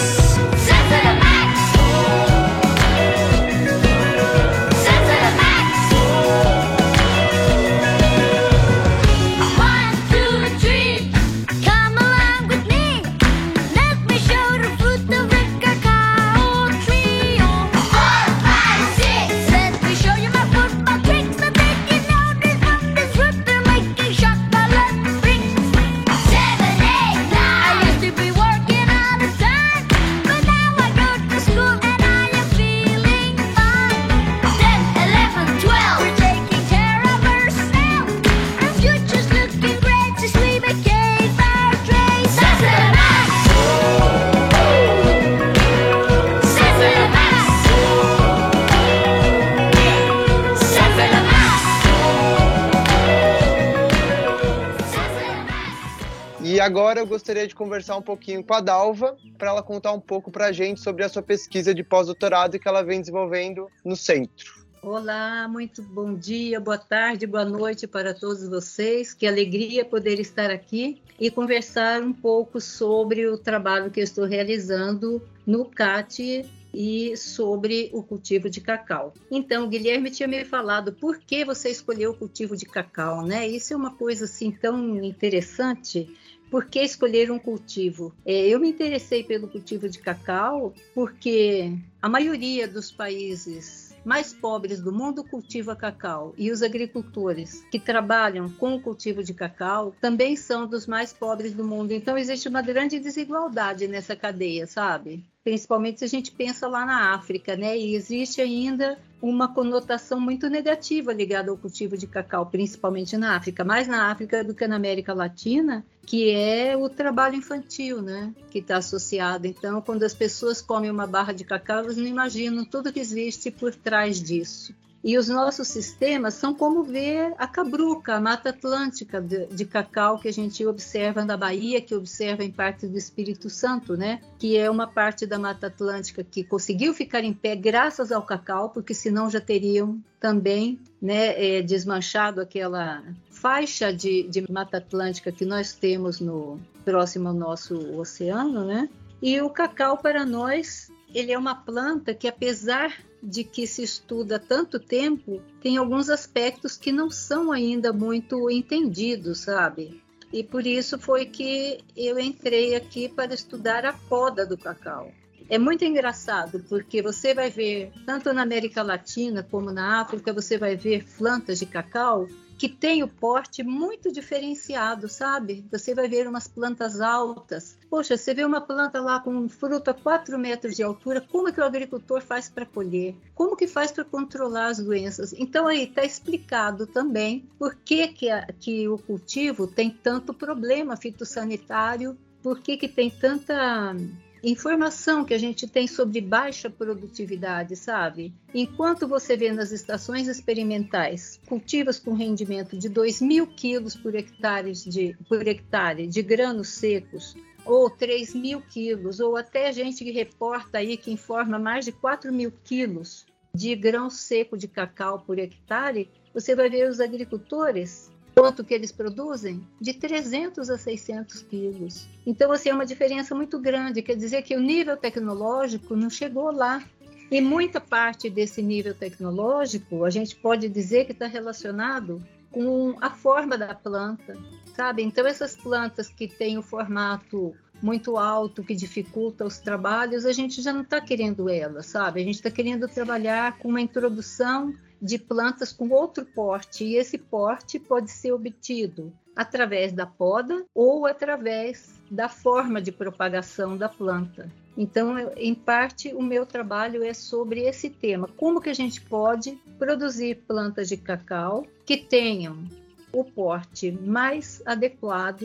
Agora 56.78 57.00
eu 57.00 57.06
gostaria 57.06 57.44
de 57.44 57.56
conversar 57.56 57.96
um 57.96 58.02
pouquinho 58.02 58.42
com 58.44 58.54
a 58.54 58.60
Dalva 58.60 59.16
para 59.36 59.48
ela 59.48 59.64
contar 59.64 59.92
um 59.92 59.98
pouco 59.98 60.30
para 60.30 60.46
a 60.46 60.52
gente 60.52 60.80
sobre 60.80 61.02
a 61.02 61.08
sua 61.08 61.22
pesquisa 61.22 61.74
de 61.74 61.82
pós-doutorado 61.82 62.56
que 62.56 62.68
ela 62.68 62.82
vem 62.82 63.00
desenvolvendo 63.00 63.68
no 63.84 63.96
centro. 63.96 64.64
Olá, 64.80 65.48
muito 65.48 65.82
bom 65.82 66.14
dia, 66.14 66.60
boa 66.60 66.78
tarde, 66.78 67.26
boa 67.26 67.44
noite 67.44 67.88
para 67.88 68.14
todos 68.14 68.48
vocês. 68.48 69.12
Que 69.12 69.26
alegria 69.26 69.84
poder 69.84 70.20
estar 70.20 70.52
aqui 70.52 71.02
e 71.18 71.32
conversar 71.32 72.00
um 72.00 72.12
pouco 72.12 72.60
sobre 72.60 73.26
o 73.26 73.36
trabalho 73.36 73.90
que 73.90 73.98
eu 73.98 74.04
estou 74.04 74.24
realizando 74.24 75.20
no 75.44 75.64
CAT 75.64 76.48
e 76.72 77.16
sobre 77.16 77.90
o 77.92 78.04
cultivo 78.04 78.48
de 78.48 78.60
cacau. 78.60 79.12
Então, 79.28 79.64
o 79.64 79.68
Guilherme 79.68 80.12
tinha 80.12 80.28
me 80.28 80.44
falado 80.44 80.92
por 80.92 81.18
que 81.18 81.44
você 81.44 81.70
escolheu 81.70 82.12
o 82.12 82.14
cultivo 82.14 82.56
de 82.56 82.66
cacau, 82.66 83.26
né? 83.26 83.48
Isso 83.48 83.72
é 83.72 83.76
uma 83.76 83.96
coisa 83.96 84.26
assim 84.26 84.52
tão 84.52 85.02
interessante 85.02 86.08
por 86.50 86.66
que 86.66 86.80
escolher 86.80 87.30
um 87.30 87.38
cultivo? 87.38 88.14
É, 88.24 88.46
eu 88.48 88.58
me 88.58 88.68
interessei 88.68 89.22
pelo 89.22 89.48
cultivo 89.48 89.88
de 89.88 89.98
cacau 89.98 90.72
porque 90.94 91.72
a 92.00 92.08
maioria 92.08 92.66
dos 92.66 92.90
países 92.90 93.88
mais 94.04 94.32
pobres 94.32 94.80
do 94.80 94.92
mundo 94.92 95.22
cultiva 95.24 95.76
cacau 95.76 96.34
e 96.38 96.50
os 96.50 96.62
agricultores 96.62 97.62
que 97.70 97.78
trabalham 97.78 98.48
com 98.48 98.74
o 98.74 98.80
cultivo 98.80 99.22
de 99.22 99.34
cacau 99.34 99.94
também 100.00 100.36
são 100.36 100.66
dos 100.66 100.86
mais 100.86 101.12
pobres 101.12 101.52
do 101.52 101.64
mundo. 101.64 101.92
Então 101.92 102.16
existe 102.16 102.48
uma 102.48 102.62
grande 102.62 102.98
desigualdade 102.98 103.86
nessa 103.86 104.16
cadeia, 104.16 104.66
sabe? 104.66 105.24
Principalmente 105.48 106.00
se 106.00 106.04
a 106.04 106.08
gente 106.08 106.30
pensa 106.30 106.68
lá 106.68 106.84
na 106.84 107.14
África, 107.14 107.56
né? 107.56 107.74
E 107.74 107.94
existe 107.94 108.38
ainda 108.38 108.98
uma 109.20 109.48
conotação 109.48 110.20
muito 110.20 110.46
negativa 110.50 111.10
ligada 111.10 111.50
ao 111.50 111.56
cultivo 111.56 111.96
de 111.96 112.06
cacau, 112.06 112.44
principalmente 112.44 113.16
na 113.16 113.34
África, 113.34 113.64
mais 113.64 113.88
na 113.88 114.10
África 114.10 114.44
do 114.44 114.54
que 114.54 114.68
na 114.68 114.76
América 114.76 115.14
Latina, 115.14 115.86
que 116.04 116.30
é 116.30 116.76
o 116.76 116.90
trabalho 116.90 117.36
infantil, 117.36 118.02
né? 118.02 118.30
Que 118.50 118.58
está 118.58 118.76
associado. 118.76 119.46
Então, 119.46 119.80
quando 119.80 120.02
as 120.02 120.12
pessoas 120.12 120.60
comem 120.60 120.90
uma 120.90 121.06
barra 121.06 121.32
de 121.32 121.44
cacau, 121.44 121.78
elas 121.78 121.96
não 121.96 122.06
imaginam 122.06 122.62
tudo 122.66 122.92
que 122.92 123.00
existe 123.00 123.50
por 123.50 123.74
trás 123.74 124.22
disso. 124.22 124.74
E 125.02 125.16
os 125.16 125.28
nossos 125.28 125.68
sistemas 125.68 126.34
são 126.34 126.52
como 126.52 126.82
ver 126.82 127.32
a 127.38 127.46
cabruca, 127.46 128.14
a 128.14 128.20
mata 128.20 128.50
atlântica 128.50 129.20
de, 129.20 129.46
de, 129.46 129.64
cacau 129.64 130.18
que 130.18 130.28
a 130.28 130.32
gente 130.32 130.66
observa 130.66 131.24
na 131.24 131.36
Bahia, 131.36 131.80
que 131.80 131.94
observa 131.94 132.42
em 132.42 132.50
parte 132.50 132.86
do 132.86 132.98
Espírito 132.98 133.48
Santo, 133.48 133.96
né? 133.96 134.20
Que 134.38 134.56
é 134.56 134.68
uma 134.68 134.88
parte 134.88 135.24
da 135.24 135.38
mata 135.38 135.68
atlântica 135.68 136.24
que 136.24 136.42
conseguiu 136.42 136.92
ficar 136.92 137.22
em 137.22 137.32
pé 137.32 137.54
graças 137.54 138.10
ao 138.10 138.22
cacau, 138.22 138.70
porque 138.70 138.92
senão 138.92 139.30
já 139.30 139.40
teriam 139.40 140.00
também 140.18 140.80
né, 141.00 141.58
é, 141.58 141.62
desmanchado 141.62 142.40
aquela 142.40 143.04
faixa 143.30 143.92
de, 143.92 144.24
de 144.24 144.50
mata 144.50 144.78
atlântica 144.78 145.30
que 145.30 145.44
nós 145.44 145.72
temos 145.72 146.18
no 146.18 146.58
próximo 146.84 147.28
ao 147.28 147.34
nosso 147.34 147.96
oceano, 147.96 148.64
né? 148.64 148.88
E 149.22 149.40
o 149.40 149.48
cacau 149.48 149.96
para 149.98 150.26
nós 150.26 150.90
ele 151.14 151.32
é 151.32 151.38
uma 151.38 151.54
planta 151.54 152.12
que, 152.12 152.28
apesar 152.28 152.92
de 153.22 153.44
que 153.44 153.66
se 153.66 153.82
estuda 153.82 154.38
tanto 154.38 154.78
tempo, 154.78 155.42
tem 155.60 155.76
alguns 155.76 156.08
aspectos 156.08 156.76
que 156.76 156.92
não 156.92 157.10
são 157.10 157.50
ainda 157.52 157.92
muito 157.92 158.50
entendidos, 158.50 159.40
sabe? 159.40 160.02
E 160.32 160.44
por 160.44 160.66
isso 160.66 160.98
foi 160.98 161.26
que 161.26 161.78
eu 161.96 162.18
entrei 162.18 162.74
aqui 162.74 163.08
para 163.08 163.34
estudar 163.34 163.84
a 163.84 163.92
poda 163.92 164.44
do 164.44 164.58
cacau. 164.58 165.10
É 165.50 165.58
muito 165.58 165.82
engraçado, 165.84 166.62
porque 166.68 167.00
você 167.00 167.32
vai 167.32 167.48
ver, 167.48 167.90
tanto 168.04 168.32
na 168.34 168.42
América 168.42 168.82
Latina 168.82 169.42
como 169.42 169.72
na 169.72 170.02
África, 170.02 170.30
você 170.32 170.58
vai 170.58 170.76
ver 170.76 171.06
plantas 171.16 171.58
de 171.58 171.66
cacau 171.66 172.28
que 172.58 172.68
tem 172.68 173.04
o 173.04 173.08
porte 173.08 173.62
muito 173.62 174.10
diferenciado, 174.10 175.08
sabe? 175.08 175.64
Você 175.70 175.94
vai 175.94 176.08
ver 176.08 176.26
umas 176.26 176.48
plantas 176.48 177.00
altas. 177.00 177.78
Poxa, 177.88 178.16
você 178.16 178.34
vê 178.34 178.44
uma 178.44 178.60
planta 178.60 179.00
lá 179.00 179.20
com 179.20 179.30
um 179.30 179.48
fruto 179.48 179.90
a 179.90 179.94
4 179.94 180.36
metros 180.36 180.74
de 180.74 180.82
altura, 180.82 181.20
como 181.20 181.48
é 181.48 181.52
que 181.52 181.60
o 181.60 181.64
agricultor 181.64 182.20
faz 182.20 182.48
para 182.48 182.66
colher? 182.66 183.14
Como 183.34 183.56
que 183.56 183.68
faz 183.68 183.92
para 183.92 184.04
controlar 184.04 184.66
as 184.66 184.78
doenças? 184.78 185.32
Então 185.32 185.68
aí 185.68 185.84
está 185.84 186.04
explicado 186.04 186.86
também 186.86 187.48
por 187.58 187.76
que, 187.76 188.08
que, 188.08 188.28
a, 188.28 188.44
que 188.58 188.88
o 188.88 188.98
cultivo 188.98 189.68
tem 189.68 189.90
tanto 189.90 190.34
problema 190.34 190.96
fitossanitário, 190.96 192.18
por 192.42 192.60
que, 192.60 192.76
que 192.76 192.88
tem 192.88 193.08
tanta 193.08 193.94
informação 194.42 195.24
que 195.24 195.34
a 195.34 195.38
gente 195.38 195.66
tem 195.66 195.86
sobre 195.86 196.20
baixa 196.20 196.70
produtividade, 196.70 197.76
sabe? 197.76 198.32
Enquanto 198.54 199.06
você 199.06 199.36
vê 199.36 199.52
nas 199.52 199.72
estações 199.72 200.28
experimentais 200.28 201.40
cultivos 201.46 201.98
com 201.98 202.12
rendimento 202.12 202.76
de 202.76 202.88
2 202.88 203.20
mil 203.20 203.46
quilos 203.46 203.96
por 203.96 204.14
hectare 204.14 204.72
de, 204.72 205.16
por 205.28 205.46
hectare 205.46 206.06
de 206.06 206.22
granos 206.22 206.68
secos, 206.68 207.36
ou 207.64 207.90
3 207.90 208.34
mil 208.34 208.62
quilos, 208.62 209.20
ou 209.20 209.36
até 209.36 209.70
gente 209.72 210.02
que 210.02 210.10
reporta 210.10 210.78
aí 210.78 210.96
que 210.96 211.12
informa 211.12 211.58
mais 211.58 211.84
de 211.84 211.92
4 211.92 212.32
mil 212.32 212.50
quilos 212.64 213.26
de 213.54 213.74
grão 213.74 214.08
seco 214.08 214.56
de 214.56 214.68
cacau 214.68 215.20
por 215.20 215.38
hectare, 215.38 216.10
você 216.32 216.54
vai 216.54 216.70
ver 216.70 216.88
os 216.88 217.00
agricultores 217.00 218.10
quanto 218.40 218.64
que 218.64 218.74
eles 218.74 218.92
produzem? 218.92 219.66
De 219.80 219.92
300 219.92 220.70
a 220.70 220.78
600 220.78 221.42
quilos. 221.42 222.08
Então, 222.26 222.52
assim, 222.52 222.68
é 222.68 222.74
uma 222.74 222.86
diferença 222.86 223.34
muito 223.34 223.58
grande. 223.58 224.02
Quer 224.02 224.16
dizer 224.16 224.42
que 224.42 224.56
o 224.56 224.60
nível 224.60 224.96
tecnológico 224.96 225.96
não 225.96 226.08
chegou 226.08 226.52
lá. 226.52 226.82
E 227.30 227.40
muita 227.40 227.80
parte 227.80 228.30
desse 228.30 228.62
nível 228.62 228.94
tecnológico, 228.94 230.04
a 230.04 230.10
gente 230.10 230.34
pode 230.36 230.68
dizer 230.68 231.04
que 231.04 231.12
está 231.12 231.26
relacionado 231.26 232.22
com 232.50 232.96
a 233.02 233.10
forma 233.10 233.58
da 233.58 233.74
planta, 233.74 234.34
sabe? 234.74 235.02
Então, 235.02 235.26
essas 235.26 235.54
plantas 235.54 236.08
que 236.08 236.26
têm 236.26 236.56
o 236.56 236.62
formato 236.62 237.54
muito 237.82 238.16
alto, 238.16 238.64
que 238.64 238.74
dificulta 238.74 239.44
os 239.44 239.58
trabalhos, 239.58 240.24
a 240.24 240.32
gente 240.32 240.62
já 240.62 240.72
não 240.72 240.82
está 240.82 241.00
querendo 241.00 241.50
elas, 241.50 241.86
sabe? 241.86 242.20
A 242.20 242.24
gente 242.24 242.36
está 242.36 242.50
querendo 242.50 242.88
trabalhar 242.88 243.58
com 243.58 243.68
uma 243.68 243.80
introdução 243.80 244.74
de 245.00 245.18
plantas 245.18 245.72
com 245.72 245.88
outro 245.90 246.24
porte, 246.24 246.84
e 246.84 246.96
esse 246.96 247.18
porte 247.18 247.78
pode 247.78 248.10
ser 248.10 248.32
obtido 248.32 249.12
através 249.34 249.92
da 249.92 250.04
poda 250.04 250.64
ou 250.74 251.06
através 251.06 251.94
da 252.10 252.28
forma 252.28 252.82
de 252.82 252.90
propagação 252.90 253.76
da 253.76 253.88
planta. 253.88 254.50
Então, 254.76 255.16
em 255.36 255.54
parte, 255.54 256.14
o 256.14 256.22
meu 256.22 256.46
trabalho 256.46 257.02
é 257.02 257.12
sobre 257.12 257.62
esse 257.62 257.90
tema: 257.90 258.28
como 258.36 258.60
que 258.60 258.70
a 258.70 258.74
gente 258.74 259.00
pode 259.00 259.52
produzir 259.78 260.42
plantas 260.46 260.88
de 260.88 260.96
cacau 260.96 261.66
que 261.84 261.96
tenham 261.96 262.64
o 263.12 263.24
porte 263.24 263.90
mais 263.90 264.62
adequado, 264.66 265.42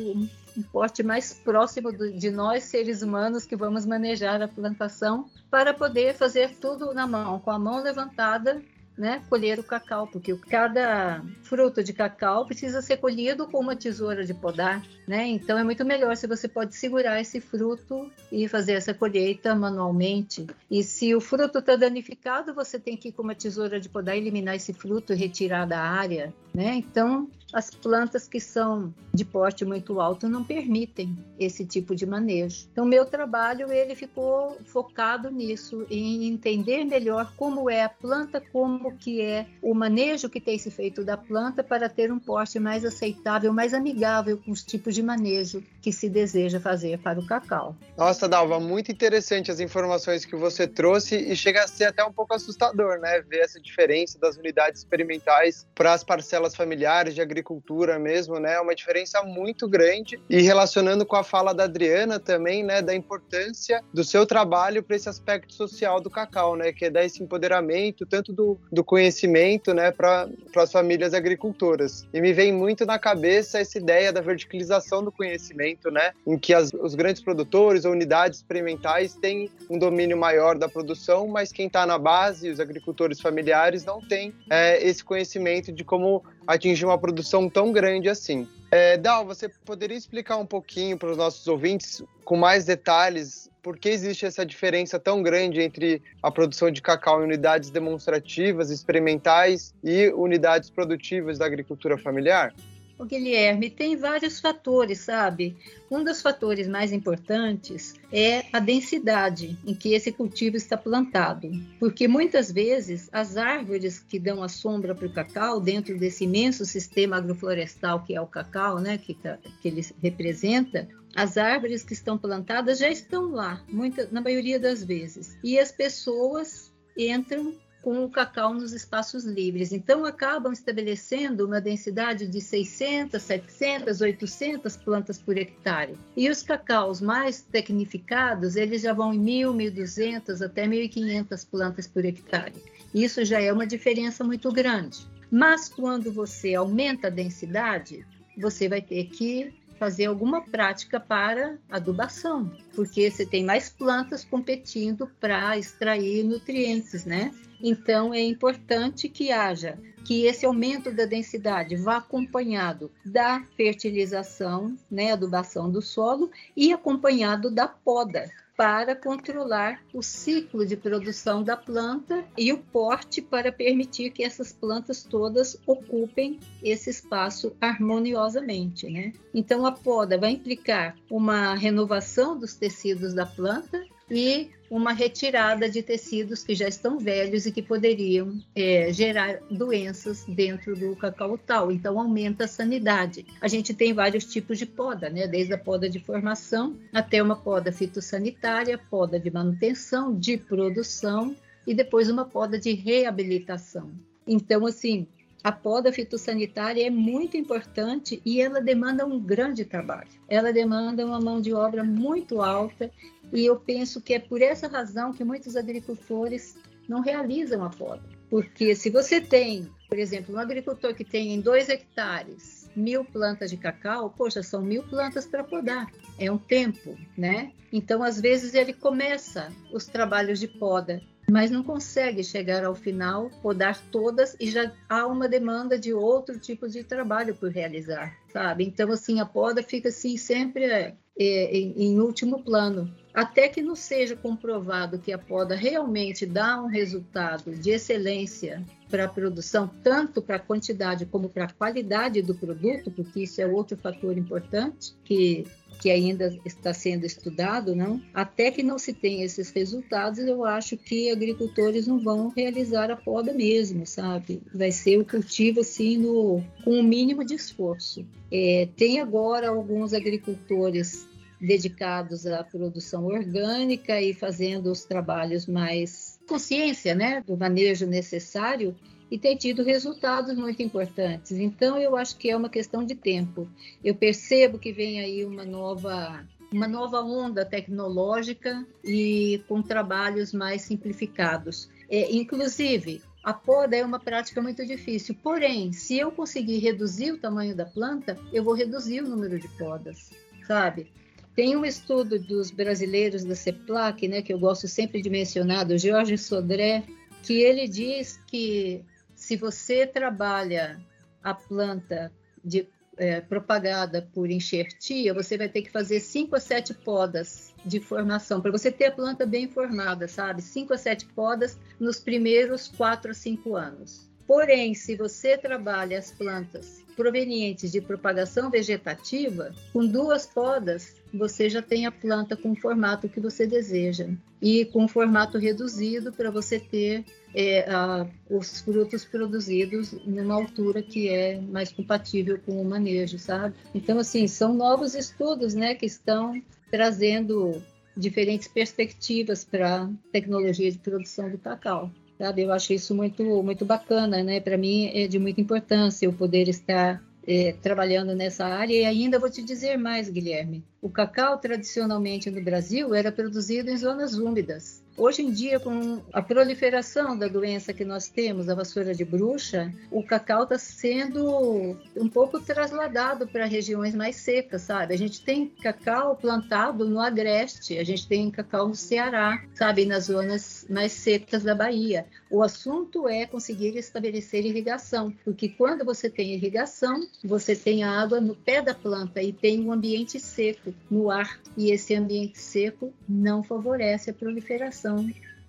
um 0.57 0.61
porte 0.71 1.01
mais 1.01 1.33
próximo 1.33 1.91
de 1.91 2.29
nós, 2.29 2.63
seres 2.63 3.01
humanos, 3.01 3.45
que 3.45 3.55
vamos 3.55 3.85
manejar 3.85 4.41
a 4.41 4.47
plantação, 4.47 5.29
para 5.49 5.73
poder 5.73 6.13
fazer 6.15 6.55
tudo 6.57 6.93
na 6.93 7.07
mão, 7.07 7.39
com 7.39 7.51
a 7.51 7.59
mão 7.59 7.81
levantada 7.81 8.61
né, 8.97 9.21
colher 9.29 9.60
o 9.60 9.63
cacau, 9.63 10.08
porque 10.08 10.36
cada 10.36 11.23
fruto 11.43 11.84
de 11.84 11.93
cacau 11.93 12.45
precisa 12.45 12.82
ser 12.82 12.97
colhido 12.97 13.47
com 13.47 13.60
uma 13.60 13.75
tesoura 13.75 14.23
de 14.23 14.34
podar, 14.34 14.84
né? 15.08 15.27
Então 15.27 15.58
é 15.58 15.63
muito 15.63 15.84
melhor 15.84 16.15
se 16.15 16.27
você 16.27 16.47
pode 16.47 16.75
segurar 16.75 17.19
esse 17.19 17.41
fruto 17.41 18.12
e 18.32 18.47
fazer 18.47 18.73
essa 18.73 18.93
colheita 18.93 19.56
manualmente. 19.56 20.45
E 20.69 20.84
se 20.84 21.15
o 21.15 21.21
fruto 21.21 21.60
está 21.60 21.75
danificado, 21.75 22.53
você 22.53 22.79
tem 22.79 22.95
que 22.95 23.10
ir 23.10 23.12
com 23.12 23.23
uma 23.23 23.36
tesoura 23.36 23.79
de 23.79 23.89
podar 23.89 24.15
eliminar 24.15 24.56
esse 24.56 24.73
fruto 24.73 25.13
e 25.13 25.15
retirar 25.15 25.65
da 25.65 25.79
área, 25.79 26.34
né? 26.53 26.75
Então 26.75 27.27
as 27.53 27.69
plantas 27.69 28.27
que 28.27 28.39
são 28.39 28.93
de 29.13 29.23
porte 29.23 29.63
muito 29.63 30.01
alto 30.01 30.27
não 30.27 30.43
permitem 30.43 31.15
esse 31.39 31.63
tipo 31.63 31.95
de 31.95 32.05
manejo. 32.05 32.67
Então, 32.71 32.83
meu 32.83 33.05
trabalho 33.05 33.71
ele 33.71 33.95
ficou 33.95 34.57
focado 34.65 35.29
nisso, 35.29 35.85
em 35.89 36.27
entender 36.27 36.83
melhor 36.83 37.31
como 37.37 37.69
é 37.69 37.83
a 37.83 37.89
planta, 37.89 38.41
como 38.51 38.97
que 38.97 39.21
é 39.21 39.45
o 39.61 39.75
manejo 39.75 40.29
que 40.29 40.41
tem 40.41 40.57
se 40.57 40.71
feito 40.71 41.03
da 41.03 41.15
planta 41.15 41.63
para 41.63 41.87
ter 41.87 42.11
um 42.11 42.17
porte 42.17 42.59
mais 42.59 42.83
aceitável, 42.83 43.53
mais 43.53 43.73
amigável 43.73 44.37
com 44.37 44.51
os 44.51 44.63
tipos 44.63 44.95
de 44.95 45.03
manejo 45.03 45.63
que 45.81 45.91
se 45.91 46.09
deseja 46.09 46.59
fazer 46.59 46.97
para 46.99 47.19
o 47.19 47.25
cacau. 47.25 47.75
Nossa, 47.95 48.27
Dalva, 48.27 48.59
muito 48.59 48.91
interessante 48.91 49.51
as 49.51 49.59
informações 49.59 50.25
que 50.25 50.35
você 50.35 50.67
trouxe 50.67 51.15
e 51.17 51.35
chega 51.35 51.63
a 51.63 51.67
ser 51.67 51.85
até 51.85 52.03
um 52.03 52.11
pouco 52.11 52.33
assustador, 52.33 52.99
né? 52.99 53.21
Ver 53.21 53.41
essa 53.41 53.59
diferença 53.59 54.17
das 54.17 54.37
unidades 54.37 54.79
experimentais 54.79 55.67
para 55.75 55.93
as 55.93 56.03
parcelas 56.03 56.55
familiares 56.55 57.13
de 57.13 57.21
agricultura 57.21 57.42
agricultura 57.43 57.99
mesmo, 57.99 58.39
né? 58.39 58.53
É 58.53 58.62
uma 58.62 58.73
diferença 58.73 59.21
muito 59.21 59.67
grande. 59.67 60.19
E 60.29 60.41
relacionando 60.41 61.06
com 61.06 61.17
a 61.17 61.23
fala 61.23 61.53
da 61.53 61.65
Adriana 61.65 62.19
também, 62.19 62.63
né, 62.63 62.82
da 62.82 62.95
importância 62.95 63.84
do 63.93 64.03
seu 64.03 64.25
trabalho 64.25 64.82
para 64.82 64.95
esse 64.95 65.10
aspecto 65.10 65.53
social 65.53 65.99
do 65.99 66.10
cacau, 66.10 66.56
né, 66.56 66.71
que 66.71 66.86
é 66.86 66.89
dar 66.89 67.03
esse 67.03 67.21
empoderamento 67.21 68.06
tanto 68.06 68.32
do, 68.32 68.58
do 68.71 68.84
conhecimento, 68.84 69.73
né, 69.73 69.91
para 69.91 70.29
as 70.56 70.71
famílias 70.71 71.13
agricultoras. 71.13 72.08
E 72.13 72.21
me 72.21 72.32
vem 72.32 72.53
muito 72.53 72.86
na 72.86 72.97
cabeça 72.97 73.60
essa 73.60 73.77
ideia 73.77 74.13
da 74.13 74.21
verticalização 74.21 75.03
do 75.03 75.12
conhecimento, 75.12 75.91
né, 75.91 76.12
em 76.25 76.38
que 76.38 76.53
as, 76.53 76.71
os 76.73 76.95
grandes 76.95 77.21
produtores 77.21 77.84
ou 77.84 77.91
unidades 77.91 78.39
experimentais 78.39 79.15
têm 79.15 79.51
um 79.69 79.77
domínio 79.77 80.17
maior 80.17 80.58
da 80.58 80.69
produção, 80.69 81.27
mas 81.27 81.51
quem 81.51 81.67
está 81.67 81.86
na 81.86 81.97
base, 81.97 82.49
os 82.49 82.60
agricultores 82.60 83.19
familiares, 83.19 83.84
não 83.84 83.99
tem 83.99 84.34
é, 84.49 84.82
esse 84.86 85.03
conhecimento 85.03 85.71
de 85.71 85.84
como 85.84 86.23
atingir 86.47 86.86
uma 86.86 86.97
produção 86.97 87.49
tão 87.49 87.71
grande 87.71 88.10
assim. 88.10 88.47
É, 88.71 88.97
Dal, 88.97 89.25
você 89.25 89.47
poderia 89.47 89.97
explicar 89.97 90.38
um 90.38 90.45
pouquinho 90.45 90.97
para 90.97 91.12
os 91.12 91.17
nossos 91.17 91.47
ouvintes, 91.47 92.03
com 92.25 92.36
mais 92.36 92.65
detalhes, 92.65 93.49
por 93.62 93.77
que 93.77 93.88
existe 93.88 94.25
essa 94.25 94.45
diferença 94.45 94.99
tão 94.99 95.23
grande 95.23 95.62
entre 95.62 96.01
a 96.21 96.29
produção 96.29 96.69
de 96.69 96.82
cacau 96.82 97.21
em 97.21 97.25
unidades 97.25 97.69
demonstrativas, 97.69 98.69
experimentais 98.69 99.73
e 99.82 100.10
unidades 100.10 100.69
produtivas 100.69 101.38
da 101.38 101.45
agricultura 101.45 101.97
familiar? 101.97 102.53
O 102.97 103.06
Guilherme, 103.06 103.69
tem 103.69 103.95
vários 103.95 104.39
fatores, 104.39 104.99
sabe? 104.99 105.58
Um 105.89 106.03
dos 106.03 106.21
fatores 106.21 106.67
mais 106.67 106.93
importantes 106.93 107.95
é 108.12 108.45
a 108.53 108.60
densidade 108.60 109.58
em 109.65 109.73
que 109.73 109.93
esse 109.93 110.12
cultivo 110.12 110.56
está 110.56 110.77
plantado, 110.77 111.49
porque 111.79 112.08
muitas 112.08 112.51
vezes 112.51 113.10
as 113.12 113.36
árvores 113.36 113.99
que 113.99 114.19
dão 114.19 114.43
a 114.43 114.47
sombra 114.47 114.93
para 114.93 115.08
o 115.08 115.13
cacau 115.13 115.60
dentro 115.60 115.97
desse 115.97 116.25
imenso 116.25 116.65
sistema 116.65 117.17
agroflorestal 117.17 118.03
que 118.03 118.15
é 118.15 118.21
o 118.21 118.27
cacau, 118.27 118.79
né, 118.79 118.97
que, 118.97 119.15
tá, 119.15 119.39
que 119.62 119.67
ele 119.67 119.86
representa, 120.01 120.88
as 121.15 121.38
árvores 121.38 121.84
que 121.84 121.93
estão 121.93 122.17
plantadas 122.17 122.79
já 122.79 122.89
estão 122.89 123.32
lá, 123.32 123.63
muita, 123.67 124.08
na 124.12 124.21
maioria 124.21 124.60
das 124.60 124.84
vezes, 124.84 125.38
e 125.43 125.60
as 125.60 125.71
pessoas 125.71 126.71
entram 126.97 127.53
com 127.84 128.04
o 128.04 128.10
cacau 128.10 128.54
nos 128.54 128.72
espaços 128.72 129.26
livres. 129.26 129.74
Então, 129.74 130.06
acabam 130.06 130.54
estabelecendo 130.54 131.46
uma 131.46 131.60
densidade 131.60 132.26
de 132.26 132.39
600, 132.39 133.22
700, 133.22 134.00
800 134.00 134.78
plantas 134.78 135.22
por 135.22 135.38
hectare. 135.38 135.98
E 136.15 136.30
os 136.30 136.41
cacaus 136.41 137.02
mais 137.02 137.41
tecnificados, 137.41 138.56
eles 138.56 138.82
já 138.82 138.93
vão 138.93 139.13
em 139.13 139.22
1.000, 139.22 139.74
1.200 139.74 140.46
até 140.46 140.65
1.500 140.65 141.48
plantas 141.52 141.86
por 141.86 142.06
hectare. 142.06 142.56
Isso 142.93 143.26
já 143.26 143.41
é 143.41 143.52
uma 143.52 143.67
diferença 143.67 144.24
muito 144.24 144.50
grande. 144.52 145.06
Mas 145.30 145.67
quando 145.67 146.12
você 146.12 146.56
aumenta 146.56 147.08
a 147.08 147.12
densidade, 147.12 148.06
você 148.38 148.69
vai 148.69 148.82
ter 148.82 149.06
que 149.06 149.54
fazer 149.84 150.06
alguma 150.06 150.39
prática 150.39 150.98
para 150.98 151.58
adubação, 151.69 152.50
porque 152.74 153.12
você 153.12 153.26
tem 153.26 153.43
mais 153.43 153.67
plantas 153.67 154.24
competindo 154.24 155.12
para 155.19 155.58
extrair 155.58 156.24
nutrientes, 156.24 157.04
né? 157.04 157.34
Então 157.62 158.13
é 158.13 158.22
importante 158.22 159.10
que 159.10 159.30
haja 159.30 159.78
que 160.06 160.26
esse 160.26 160.46
aumento 160.46 160.89
da 160.89 161.04
densidade 161.04 161.76
vá 161.76 161.98
acompanhado 161.98 162.89
da 163.04 163.43
fertilização, 163.58 164.74
né, 164.89 165.12
adubação 165.12 165.69
do 165.69 165.82
solo 165.82 166.32
e 166.56 166.72
acompanhado 166.72 167.52
da 167.52 167.67
poda, 167.67 168.32
para 168.55 168.95
controlar 168.95 169.83
o 169.93 170.01
ciclo 170.01 170.65
de 170.65 170.77
produção 170.77 171.43
da 171.43 171.57
planta 171.57 172.23
e 172.37 172.53
o 172.53 172.57
porte 172.57 173.21
para 173.21 173.51
permitir 173.51 174.11
que 174.11 174.23
essas 174.23 174.53
plantas 174.53 175.03
todas 175.03 175.59
ocupem 175.65 176.39
esse 176.61 176.89
espaço 176.89 177.55
harmoniosamente, 177.59 178.89
né? 178.89 179.11
Então 179.33 179.65
a 179.65 179.71
poda 179.71 180.17
vai 180.17 180.31
implicar 180.31 180.95
uma 181.09 181.55
renovação 181.55 182.37
dos 182.37 182.55
tecidos 182.55 183.13
da 183.13 183.25
planta 183.25 183.83
e 184.09 184.51
uma 184.73 184.91
retirada 184.91 185.69
de 185.69 185.83
tecidos 185.83 186.43
que 186.43 186.55
já 186.55 186.67
estão 186.67 186.97
velhos 186.97 187.45
e 187.45 187.51
que 187.51 187.62
poderiam 187.62 188.41
é, 188.55 188.91
gerar 188.91 189.39
doenças 189.51 190.25
dentro 190.27 190.75
do 190.75 190.95
cacau 190.95 191.38
tal. 191.38 191.71
Então, 191.71 191.99
aumenta 191.99 192.45
a 192.45 192.47
sanidade. 192.47 193.23
A 193.39 193.47
gente 193.47 193.71
tem 193.71 193.93
vários 193.93 194.25
tipos 194.25 194.57
de 194.57 194.65
poda, 194.65 195.12
né? 195.12 195.27
desde 195.27 195.53
a 195.53 195.59
poda 195.59 195.88
de 195.88 195.99
formação 195.99 196.75
até 196.91 197.21
uma 197.21 197.36
poda 197.36 197.71
fitossanitária, 197.71 198.75
poda 198.89 199.19
de 199.19 199.29
manutenção, 199.29 200.17
de 200.17 200.38
produção 200.38 201.36
e 201.67 201.75
depois 201.75 202.09
uma 202.09 202.25
poda 202.25 202.57
de 202.57 202.73
reabilitação. 202.73 203.91
Então, 204.27 204.65
assim, 204.65 205.05
a 205.43 205.51
poda 205.51 205.93
fitossanitária 205.93 206.88
é 206.88 206.89
muito 206.89 207.38
importante 207.38 208.19
e 208.25 208.41
ela 208.41 208.59
demanda 208.59 209.05
um 209.05 209.19
grande 209.19 209.65
trabalho. 209.65 210.09
Ela 210.27 210.51
demanda 210.51 211.05
uma 211.05 211.19
mão 211.19 211.39
de 211.39 211.53
obra 211.53 211.83
muito 211.83 212.41
alta 212.41 212.89
e 213.34 213.46
eu 213.46 213.56
penso 213.56 214.02
que 214.02 214.13
é 214.13 214.19
por 214.19 214.41
essa 214.41 214.67
razão 214.67 215.12
que 215.12 215.24
muitos 215.24 215.56
agricultores 215.56 216.58
não 216.88 217.02
realizam 217.02 217.63
a 217.63 217.69
poda. 217.69 218.04
Porque 218.30 218.76
se 218.76 218.89
você 218.89 219.19
tem, 219.19 219.69
por 219.89 219.98
exemplo, 219.98 220.36
um 220.36 220.39
agricultor 220.39 220.93
que 220.93 221.04
tem 221.04 221.34
em 221.34 221.41
dois 221.41 221.69
hectares 221.69 222.63
mil 222.76 223.06
plantas 223.06 223.52
de 223.52 223.58
cacau, 223.58 224.10
poxa, 224.10 224.41
são 224.41 224.62
mil 224.62 224.84
plantas 224.84 225.26
para 225.26 225.43
podar. 225.43 225.91
É 226.17 226.32
um 226.32 226.38
tempo, 226.38 226.98
né? 227.15 227.52
Então, 227.72 228.02
às 228.02 228.19
vezes, 228.19 228.54
ele 228.54 228.74
começa 228.74 229.52
os 229.72 229.86
trabalhos 229.86 230.39
de 230.39 230.48
poda 230.48 231.02
mas 231.30 231.50
não 231.50 231.63
consegue 231.63 232.24
chegar 232.24 232.65
ao 232.65 232.76
final, 232.76 233.30
podar 233.41 233.80
todas 233.91 234.36
e 234.39 234.50
já 234.50 234.72
há 234.89 235.08
uma 235.08 235.28
demanda 235.28 235.80
de 235.80 235.93
outro 235.93 236.38
tipo 236.38 236.67
de 236.67 236.84
trabalho 236.84 237.34
por 237.36 237.50
realizar, 237.50 238.15
sabe? 238.32 238.65
Então, 238.65 238.91
assim, 238.91 239.19
a 239.19 239.26
poda 239.26 239.63
fica 239.63 239.89
assim 239.89 240.17
sempre 240.17 240.65
é, 240.65 240.96
em, 241.17 241.73
em 241.78 241.99
último 241.99 242.43
plano. 242.43 242.93
Até 243.13 243.47
que 243.47 243.62
não 243.62 243.76
seja 243.76 244.15
comprovado 244.15 244.97
que 244.97 245.13
a 245.13 245.17
poda 245.17 245.56
realmente 245.56 246.26
dá 246.26 246.60
um 246.60 246.67
resultado 246.67 247.52
de 247.52 247.69
excelência 247.69 248.63
para 248.93 249.06
a 249.06 249.10
produção, 249.10 249.67
tanto 249.82 250.21
para 250.21 250.36
a 250.36 250.39
quantidade 250.39 251.03
como 251.08 251.27
para 251.27 251.45
a 251.45 251.51
qualidade 251.51 252.21
do 252.21 252.36
produto, 252.36 252.91
porque 252.91 253.21
isso 253.21 253.41
é 253.41 253.47
outro 253.47 253.75
fator 253.75 254.15
importante 254.15 254.93
que 255.03 255.47
que 255.82 255.89
ainda 255.89 256.38
está 256.45 256.71
sendo 256.71 257.03
estudado, 257.03 257.75
não? 257.75 257.99
Até 258.13 258.51
que 258.51 258.62
não 258.62 258.77
se 258.77 258.93
tenha 258.93 259.25
esses 259.25 259.49
resultados, 259.49 260.19
eu 260.19 260.45
acho 260.45 260.77
que 260.77 261.10
agricultores 261.10 261.88
não 261.88 261.99
vão 261.99 262.29
realizar 262.29 262.91
a 262.91 262.95
poda 262.95 263.34
mesmo, 263.34 263.86
sabe? 263.86 264.43
Vai 264.53 264.71
ser 264.71 264.99
o 264.99 265.03
cultivo 265.03 265.62
assim 265.62 265.97
no 265.97 266.43
com 266.63 266.79
o 266.79 266.84
mínimo 266.84 267.25
de 267.25 267.34
esforço. 267.34 268.06
É, 268.32 268.69
tem 268.77 269.01
agora 269.01 269.49
alguns 269.49 269.93
agricultores 269.93 271.08
dedicados 271.41 272.27
à 272.27 272.43
produção 272.43 273.08
orgânica 273.08 273.99
e 273.99 274.13
fazendo 274.13 274.71
os 274.71 274.86
trabalhos 274.86 275.47
mais 275.47 276.12
consciência, 276.27 276.95
né, 276.95 277.23
do 277.25 277.38
manejo 277.38 277.86
necessário 277.86 278.75
e 279.12 279.17
tem 279.17 279.38
tido 279.38 279.63
resultados 279.63 280.36
muito 280.36 280.63
importantes. 280.63 281.33
Então, 281.33 281.77
eu 281.77 281.95
acho 281.95 282.17
que 282.17 282.29
é 282.29 282.36
uma 282.36 282.49
questão 282.49 282.83
de 282.83 282.95
tempo. 282.95 283.47
Eu 283.83 283.93
percebo 283.93 284.57
que 284.57 284.71
vem 284.71 284.99
aí 284.99 285.23
uma 285.23 285.45
nova 285.45 286.25
uma 286.51 286.67
nova 286.67 287.01
onda 287.01 287.43
tecnológica 287.43 288.65
e 288.83 289.43
com 289.47 289.62
trabalhos 289.62 290.31
mais 290.31 290.62
simplificados. 290.62 291.67
É, 291.89 292.13
inclusive, 292.13 293.01
a 293.23 293.33
poda 293.33 293.75
é 293.75 293.83
uma 293.83 293.99
prática 293.99 294.41
muito 294.41 294.65
difícil. 294.65 295.15
Porém, 295.23 295.71
se 295.73 295.97
eu 295.97 296.12
conseguir 296.12 296.59
reduzir 296.59 297.12
o 297.12 297.17
tamanho 297.17 297.55
da 297.55 297.65
planta, 297.65 298.17
eu 298.31 298.43
vou 298.43 298.53
reduzir 298.53 299.01
o 299.01 299.07
número 299.09 299.39
de 299.39 299.47
podas, 299.57 300.12
sabe? 300.45 300.91
Tem 301.36 301.56
um 301.58 301.65
estudo 301.65 302.19
dos 302.19 302.52
brasileiros 302.52 303.24
da 303.24 303.36
CEPLAC, 303.36 304.08
né, 304.08 304.22
que 304.22 304.32
eu 304.32 304.39
gosto 304.39 304.67
sempre 304.67 305.02
de 305.02 305.10
mencionar, 305.10 305.65
do 305.65 305.78
Jorge 305.78 306.17
Sodré, 306.17 306.84
que 307.24 307.41
ele 307.41 307.67
diz 307.67 308.19
que 308.28 308.84
se 309.15 309.36
você 309.36 309.88
trabalha 309.88 310.80
a 311.24 311.34
planta 311.34 312.12
de, 312.43 312.67
é, 312.98 313.22
propagada 313.22 314.08
por 314.13 314.30
enxertia, 314.30 315.13
você 315.13 315.38
vai 315.38 315.50
ter 315.50 315.63
que 315.63 315.72
fazer 315.72 316.00
5 316.00 316.36
a 316.36 316.39
7 316.39 316.74
podas 316.76 317.54
de 317.65 317.80
formação, 317.80 318.41
para 318.41 318.52
você 318.52 318.72
ter 318.72 318.88
a 318.88 318.91
planta 318.91 319.26
bem 319.26 319.48
formada, 319.48 320.08
sabe? 320.08 320.41
5 320.41 320.74
a 320.74 320.78
7 320.78 321.06
podas 321.08 321.58
nos 321.80 322.00
primeiros 322.00 322.67
4 322.67 323.12
a 323.12 323.13
5 323.13 323.56
anos. 323.56 324.10
Porém, 324.28 324.74
se 324.74 324.96
você 324.96 325.38
trabalha 325.38 325.98
as 325.98 326.12
plantas 326.12 326.83
provenientes 326.95 327.71
de 327.71 327.82
propagação 327.82 328.49
vegetativa, 328.49 329.53
com 329.71 329.86
duas 329.86 330.25
podas, 330.25 330.95
você 331.13 331.49
já 331.49 331.62
tem 331.62 331.86
a 331.86 331.91
planta 331.91 332.36
com 332.36 332.51
o 332.51 332.56
formato 332.56 333.10
que 333.10 333.19
você 333.19 333.45
deseja 333.45 334.08
e 334.41 334.65
com 334.65 334.88
formato 334.88 335.38
reduzido 335.38 336.12
para 336.12 336.32
você 336.32 336.60
ter 336.60 337.06
é, 337.34 337.69
a, 337.69 338.08
os 338.29 338.62
frutos 338.62 339.06
produzidos 339.06 339.93
numa 340.06 340.36
altura 340.36 340.82
que 340.82 341.10
é 341.10 341.39
mais 341.39 341.71
compatível 341.71 342.39
com 342.45 342.62
o 342.62 342.65
manejo, 342.65 343.17
sabe? 343.17 343.56
Então, 343.73 343.99
assim, 343.99 344.27
são 344.27 344.53
novos 344.53 344.95
estudos, 344.95 345.53
né, 345.53 345.75
que 345.75 345.86
estão 345.86 346.41
trazendo 346.69 347.62
diferentes 347.95 348.47
perspectivas 348.47 349.43
para 349.43 349.84
a 349.84 349.89
tecnologia 350.12 350.71
de 350.71 350.79
produção 350.79 351.29
do 351.29 351.38
cacau. 351.38 351.91
Sabe? 352.23 352.43
Eu 352.43 352.53
acho 352.53 352.71
isso 352.71 352.95
muito, 352.95 353.43
muito 353.43 353.65
bacana, 353.65 354.23
né? 354.23 354.39
Para 354.39 354.57
mim 354.57 354.89
é 354.93 355.09
de 355.09 355.19
muita 355.19 355.41
importância 355.41 356.05
eu 356.05 356.13
poder 356.13 356.47
estar 356.47 357.03
é, 357.27 357.51
trabalhando 357.62 358.15
nessa 358.15 358.45
área. 358.45 358.73
E 358.73 358.86
ainda 358.86 359.19
vou 359.19 359.29
te 359.29 359.43
dizer 359.43 359.75
mais, 359.75 360.07
Guilherme. 360.07 360.63
O 360.81 360.89
cacau, 360.89 361.38
tradicionalmente 361.38 362.31
no 362.31 362.41
Brasil, 362.41 362.95
era 362.95 363.12
produzido 363.12 363.69
em 363.69 363.75
zonas 363.75 364.13
úmidas. 364.13 364.81
Hoje 364.95 365.23
em 365.23 365.32
dia, 365.32 365.60
com 365.60 366.01
a 366.13 366.21
proliferação 366.21 367.17
da 367.17 367.27
doença 367.27 367.73
que 367.73 367.84
nós 367.84 368.08
temos, 368.08 368.47
a 368.47 368.53
vassoura 368.53 368.93
de 368.93 369.03
bruxa, 369.03 369.73
o 369.89 370.03
cacau 370.03 370.43
está 370.43 370.60
sendo 370.60 371.75
um 371.97 372.08
pouco 372.08 372.39
trasladado 372.39 373.27
para 373.27 373.45
regiões 373.45 373.95
mais 373.95 374.17
secas, 374.17 374.62
sabe? 374.62 374.93
A 374.93 374.97
gente 374.97 375.23
tem 375.25 375.47
cacau 375.47 376.15
plantado 376.15 376.88
no 376.88 376.99
Agreste, 376.99 377.79
a 377.79 377.84
gente 377.84 378.08
tem 378.08 378.29
cacau 378.29 378.67
no 378.67 378.75
Ceará, 378.75 379.43
sabe? 379.56 379.84
Nas 379.84 380.06
zonas 380.06 380.67
mais 380.69 380.91
secas 380.91 381.41
da 381.41 381.56
Bahia. 381.56 382.06
O 382.29 382.43
assunto 382.43 383.08
é 383.08 383.25
conseguir 383.25 383.75
estabelecer 383.75 384.45
irrigação, 384.45 385.12
porque 385.25 385.49
quando 385.49 385.84
você 385.84 386.08
tem 386.08 386.36
irrigação, 386.36 387.08
você 387.23 387.56
tem 387.56 387.84
a 387.84 387.99
água 387.99 388.21
no 388.21 388.36
pé 388.36 388.62
da 388.62 388.75
planta 388.75 389.23
e 389.23 389.34
tem 389.34 389.60
um 389.60 389.71
ambiente 389.71 390.19
seco 390.19 390.71
no 390.89 391.10
ar, 391.10 391.39
e 391.58 391.71
esse 391.71 391.95
ambiente 391.95 392.38
seco 392.38 392.93
não 393.10 393.41
favorece 393.41 394.12
a 394.12 394.13
proliferação 394.13 394.83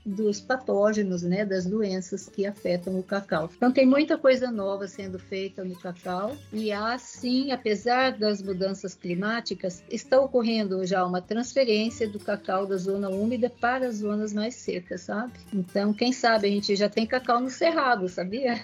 dos 0.04 0.40
patógenos, 0.40 1.22
né, 1.22 1.44
das 1.44 1.64
doenças 1.64 2.28
que 2.28 2.46
afetam 2.46 2.98
o 2.98 3.02
cacau. 3.02 3.50
Então 3.56 3.72
tem 3.72 3.86
muita 3.86 4.18
coisa 4.18 4.50
nova 4.50 4.86
sendo 4.86 5.18
feita 5.18 5.64
no 5.64 5.74
cacau 5.74 6.36
e 6.52 6.70
há 6.70 6.98
sim, 6.98 7.52
apesar 7.52 8.12
das 8.12 8.42
mudanças 8.42 8.94
climáticas, 8.94 9.82
está 9.90 10.20
ocorrendo 10.20 10.84
já 10.84 11.04
uma 11.06 11.22
transferência 11.22 12.06
do 12.06 12.18
cacau 12.18 12.66
da 12.66 12.76
zona 12.76 13.08
úmida 13.08 13.48
para 13.48 13.86
as 13.86 13.96
zonas 13.96 14.34
mais 14.34 14.56
secas, 14.56 15.02
sabe? 15.02 15.32
Então, 15.52 15.94
quem 15.94 16.12
sabe 16.12 16.48
a 16.48 16.50
gente 16.50 16.76
já 16.76 16.88
tem 16.88 17.06
cacau 17.06 17.40
no 17.40 17.48
cerrado, 17.48 18.08
sabia? 18.08 18.60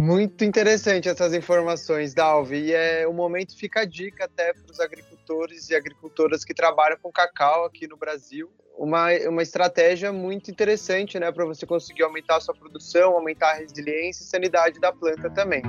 Muito 0.00 0.44
interessante 0.44 1.08
essas 1.08 1.32
informações, 1.32 2.12
Dalvi. 2.12 2.56
E 2.56 2.72
é 2.72 3.06
o 3.06 3.12
momento 3.12 3.56
fica 3.56 3.82
a 3.82 3.84
dica 3.84 4.24
até 4.24 4.52
para 4.52 4.72
os 4.72 4.80
agricultores 4.80 5.11
e 5.70 5.74
agricultoras 5.74 6.44
que 6.44 6.54
trabalham 6.54 6.98
com 7.00 7.10
cacau 7.10 7.64
aqui 7.64 7.86
no 7.86 7.96
Brasil 7.96 8.50
uma, 8.76 9.08
uma 9.28 9.42
estratégia 9.42 10.12
muito 10.12 10.50
interessante, 10.50 11.18
né, 11.18 11.30
para 11.30 11.44
você 11.44 11.66
conseguir 11.66 12.02
aumentar 12.02 12.36
a 12.36 12.40
sua 12.40 12.54
produção, 12.54 13.14
aumentar 13.14 13.50
a 13.50 13.54
resiliência 13.54 14.22
e 14.22 14.26
sanidade 14.26 14.80
da 14.80 14.92
planta 14.92 15.30
também. 15.30 15.62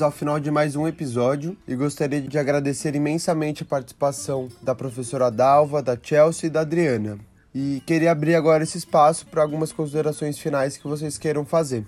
Chegamos 0.00 0.02
ao 0.02 0.10
final 0.10 0.40
de 0.40 0.50
mais 0.50 0.76
um 0.76 0.88
episódio 0.88 1.54
e 1.68 1.76
gostaria 1.76 2.22
de 2.22 2.38
agradecer 2.38 2.94
imensamente 2.94 3.62
a 3.62 3.66
participação 3.66 4.48
da 4.62 4.74
professora 4.74 5.30
Dalva, 5.30 5.82
da 5.82 5.98
Chelsea 6.00 6.46
e 6.46 6.50
da 6.50 6.60
Adriana. 6.60 7.18
E 7.54 7.82
queria 7.86 8.10
abrir 8.10 8.34
agora 8.34 8.62
esse 8.62 8.78
espaço 8.78 9.26
para 9.26 9.42
algumas 9.42 9.72
considerações 9.72 10.38
finais 10.38 10.78
que 10.78 10.88
vocês 10.88 11.18
queiram 11.18 11.44
fazer. 11.44 11.84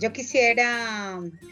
Eu 0.00 0.10
quisiera 0.10 0.62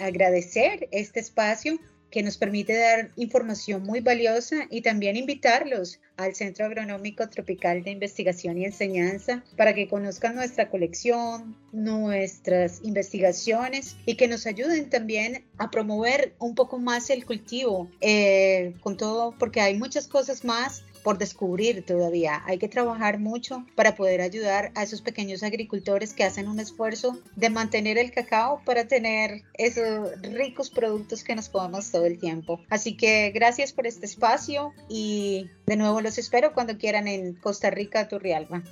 agradecer 0.01 0.89
este 0.91 1.21
espaço 1.21 1.79
que 2.11 2.23
nos 2.23 2.39
permite 2.39 2.77
dar 2.77 3.11
información 3.17 3.83
muy 3.83 4.01
valiosa 4.01 4.67
y 4.71 4.83
también 4.83 5.17
invitarlos 5.17 6.01
al 6.17 6.35
Centro 6.35 6.67
Agronómico 6.67 7.29
Tropical 7.29 7.85
de 7.85 7.91
Investigación 7.91 8.59
y 8.59 8.65
Enseñanza 8.65 9.45
para 9.57 9.75
que 9.75 9.89
conozcan 9.89 10.35
nuestra 10.35 10.71
colección, 10.71 11.57
nuestras 11.73 12.81
investigaciones 12.83 13.97
y 14.07 14.17
que 14.17 14.27
nos 14.27 14.47
ayuden 14.47 14.91
también 14.91 15.45
a 15.59 15.71
promover 15.71 16.35
un 16.39 16.55
poco 16.55 16.79
más 16.79 17.11
el 17.11 17.25
cultivo, 17.25 17.91
eh, 18.01 18.75
con 18.81 18.97
todo, 18.97 19.35
porque 19.39 19.61
hay 19.61 19.77
muchas 19.79 20.09
cosas 20.09 20.45
más 20.45 20.83
por 21.03 21.19
descubrir 21.19 21.85
todavía. 21.85 22.43
Hay 22.47 22.59
que 22.59 22.69
trabajar 22.69 23.19
mucho 23.19 23.65
para 23.75 23.95
poder 23.95 24.21
ayudar 24.21 24.73
a 24.75 24.83
esos 24.83 25.03
pequeños 25.03 25.43
agricultores 25.43 26.15
que 26.15 26.25
hacen 26.25 26.49
un 26.49 26.61
esfuerzo 26.61 27.19
de 27.37 27.51
mantener 27.51 27.99
el 27.99 28.11
cacao 28.11 28.63
para 28.65 28.87
tener 28.87 29.43
esos 29.55 30.21
ricos 30.23 30.71
productos 30.71 31.25
que 31.25 31.35
nos 31.35 31.49
podamos 31.49 31.91
todo 31.91 32.07
el 32.07 32.19
tiempo. 32.19 32.61
Así 32.69 32.97
que 32.97 33.31
gracias 33.31 33.73
por 33.73 33.87
este 33.87 34.07
espacio 34.07 34.73
y 34.89 35.49
de 35.67 35.77
nuevo 35.77 36.01
los 36.01 36.19
espero 36.19 36.53
cuando 36.53 36.79
quieran 36.79 37.09
en 37.09 37.35
Costa 37.35 37.71
Rica, 37.71 38.09
Turrialba. 38.09 38.63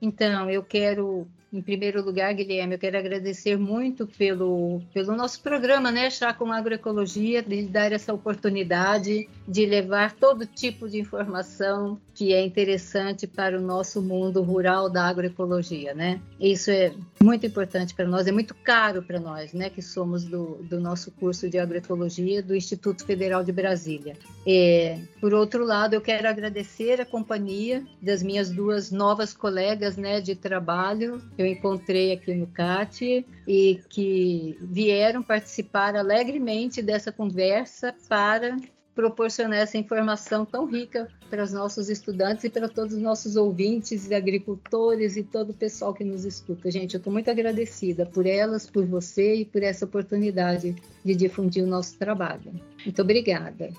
Então, 0.00 0.50
eu 0.50 0.62
quero 0.62 1.26
Em 1.56 1.62
primeiro 1.62 2.04
lugar, 2.04 2.34
Guilherme, 2.34 2.74
eu 2.74 2.78
quero 2.78 2.98
agradecer 2.98 3.56
muito 3.56 4.06
pelo, 4.06 4.82
pelo 4.92 5.16
nosso 5.16 5.40
programa, 5.40 5.90
né, 5.90 6.10
Chá 6.10 6.34
com 6.34 6.52
Agroecologia, 6.52 7.42
de 7.42 7.62
dar 7.62 7.92
essa 7.92 8.12
oportunidade 8.12 9.26
de 9.48 9.64
levar 9.64 10.12
todo 10.12 10.44
tipo 10.44 10.86
de 10.86 11.00
informação 11.00 11.98
que 12.14 12.34
é 12.34 12.44
interessante 12.44 13.26
para 13.26 13.58
o 13.58 13.60
nosso 13.60 14.02
mundo 14.02 14.42
rural 14.42 14.90
da 14.90 15.04
agroecologia, 15.04 15.94
né? 15.94 16.20
Isso 16.38 16.70
é 16.70 16.92
muito 17.22 17.46
importante 17.46 17.94
para 17.94 18.06
nós, 18.06 18.26
é 18.26 18.32
muito 18.32 18.54
caro 18.54 19.02
para 19.02 19.18
nós, 19.18 19.52
né, 19.52 19.70
que 19.70 19.80
somos 19.80 20.24
do, 20.24 20.62
do 20.62 20.78
nosso 20.78 21.10
curso 21.10 21.48
de 21.48 21.58
agroecologia 21.58 22.42
do 22.42 22.54
Instituto 22.54 23.04
Federal 23.04 23.42
de 23.42 23.52
Brasília. 23.52 24.14
É, 24.46 24.98
por 25.20 25.32
outro 25.32 25.64
lado, 25.64 25.94
eu 25.94 26.00
quero 26.00 26.28
agradecer 26.28 27.00
a 27.00 27.06
companhia 27.06 27.82
das 28.00 28.22
minhas 28.22 28.50
duas 28.50 28.90
novas 28.90 29.32
colegas, 29.32 29.96
né, 29.96 30.20
de 30.20 30.34
trabalho. 30.34 31.22
Eu 31.38 31.45
eu 31.46 31.52
encontrei 31.52 32.12
aqui 32.12 32.34
no 32.34 32.46
CAT 32.46 33.24
e 33.46 33.80
que 33.88 34.58
vieram 34.60 35.22
participar 35.22 35.96
alegremente 35.96 36.82
dessa 36.82 37.12
conversa 37.12 37.94
para 38.08 38.56
proporcionar 38.94 39.58
essa 39.58 39.76
informação 39.76 40.46
tão 40.46 40.64
rica 40.64 41.06
para 41.28 41.44
os 41.44 41.52
nossos 41.52 41.90
estudantes 41.90 42.44
e 42.44 42.50
para 42.50 42.66
todos 42.66 42.94
os 42.94 43.02
nossos 43.02 43.36
ouvintes 43.36 44.08
e 44.08 44.14
agricultores 44.14 45.16
e 45.16 45.22
todo 45.22 45.50
o 45.50 45.54
pessoal 45.54 45.92
que 45.92 46.02
nos 46.02 46.24
escuta. 46.24 46.70
Gente, 46.70 46.94
eu 46.94 46.98
estou 46.98 47.12
muito 47.12 47.30
agradecida 47.30 48.06
por 48.06 48.24
elas, 48.26 48.70
por 48.70 48.86
você 48.86 49.36
e 49.36 49.44
por 49.44 49.62
essa 49.62 49.84
oportunidade 49.84 50.74
de 51.04 51.14
difundir 51.14 51.62
o 51.62 51.66
nosso 51.66 51.98
trabalho. 51.98 52.52
Muito 52.84 53.02
obrigada. 53.02 53.70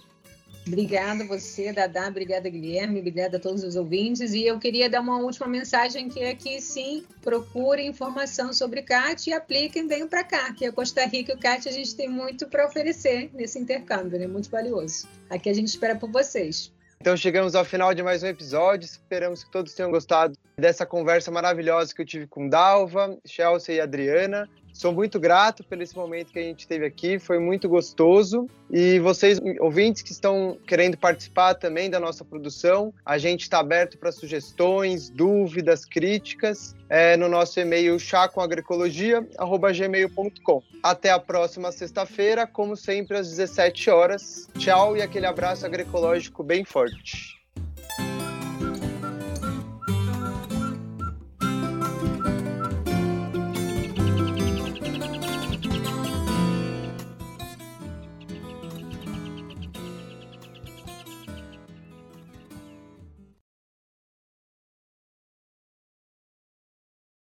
Obrigada 0.68 1.26
você, 1.26 1.72
Dadá, 1.72 2.08
obrigada, 2.08 2.50
Guilherme, 2.50 3.00
obrigada 3.00 3.38
a 3.38 3.40
todos 3.40 3.64
os 3.64 3.76
ouvintes. 3.76 4.34
E 4.34 4.46
eu 4.46 4.60
queria 4.60 4.90
dar 4.90 5.02
uma 5.02 5.18
última 5.20 5.48
mensagem 5.48 6.10
que 6.10 6.20
é 6.20 6.36
que 6.36 6.60
sim, 6.60 7.06
procurem 7.22 7.88
informação 7.88 8.52
sobre 8.52 8.82
CAT 8.82 9.30
e 9.30 9.34
apliquem, 9.34 9.88
venham 9.88 10.08
para 10.08 10.24
cá, 10.24 10.54
que 10.54 10.66
a 10.66 10.72
Costa 10.72 11.06
Rica 11.06 11.32
e 11.32 11.36
o 11.36 11.40
CAT 11.40 11.70
a 11.70 11.72
gente 11.72 11.96
tem 11.96 12.10
muito 12.10 12.48
para 12.48 12.68
oferecer 12.68 13.30
nesse 13.34 13.58
intercâmbio, 13.58 14.20
né? 14.20 14.28
Muito 14.28 14.50
valioso. 14.50 15.08
Aqui 15.30 15.50
a 15.50 15.54
gente 15.54 15.70
espera 15.70 15.96
por 15.96 16.12
vocês. 16.12 16.72
Então 17.00 17.16
chegamos 17.16 17.56
ao 17.56 17.64
final 17.64 17.94
de 17.94 18.04
mais 18.04 18.24
um 18.24 18.28
episódio. 18.28 18.86
Esperamos 18.86 19.44
que 19.44 19.52
todos 19.52 19.74
tenham 19.74 19.92
gostado 19.92 20.38
dessa 20.58 20.86
conversa 20.86 21.32
maravilhosa 21.32 21.94
que 21.94 22.02
eu 22.02 22.06
tive 22.06 22.28
com 22.28 22.50
Dalva, 22.50 23.18
Chelsea 23.26 23.76
e 23.76 23.80
Adriana. 23.80 24.50
Sou 24.78 24.94
muito 24.94 25.20
grato 25.20 25.64
pelo 25.64 25.82
esse 25.82 25.96
momento 25.96 26.32
que 26.32 26.38
a 26.38 26.44
gente 26.44 26.68
teve 26.68 26.86
aqui, 26.86 27.18
foi 27.18 27.40
muito 27.40 27.68
gostoso. 27.68 28.48
E 28.70 29.00
vocês, 29.00 29.42
ouvintes 29.60 30.04
que 30.04 30.12
estão 30.12 30.56
querendo 30.68 30.96
participar 30.96 31.56
também 31.56 31.90
da 31.90 32.00
nossa 32.00 32.24
produção, 32.24 32.94
a 33.04 33.18
gente 33.18 33.42
está 33.42 33.58
aberto 33.58 33.98
para 33.98 34.12
sugestões, 34.12 35.10
dúvidas, 35.10 35.84
críticas 35.84 36.76
é, 36.90 37.18
no 37.18 37.28
nosso 37.28 37.60
e-mail 37.60 38.00
chacoagricologia.gmail.com. 38.00 40.62
Até 40.84 41.10
a 41.10 41.18
próxima 41.18 41.72
sexta-feira, 41.72 42.46
como 42.46 42.76
sempre, 42.76 43.18
às 43.18 43.32
17 43.32 43.90
horas. 43.90 44.48
Tchau 44.60 44.96
e 44.96 45.02
aquele 45.02 45.26
abraço 45.26 45.66
agroecológico 45.66 46.44
bem 46.44 46.64
forte. 46.64 47.37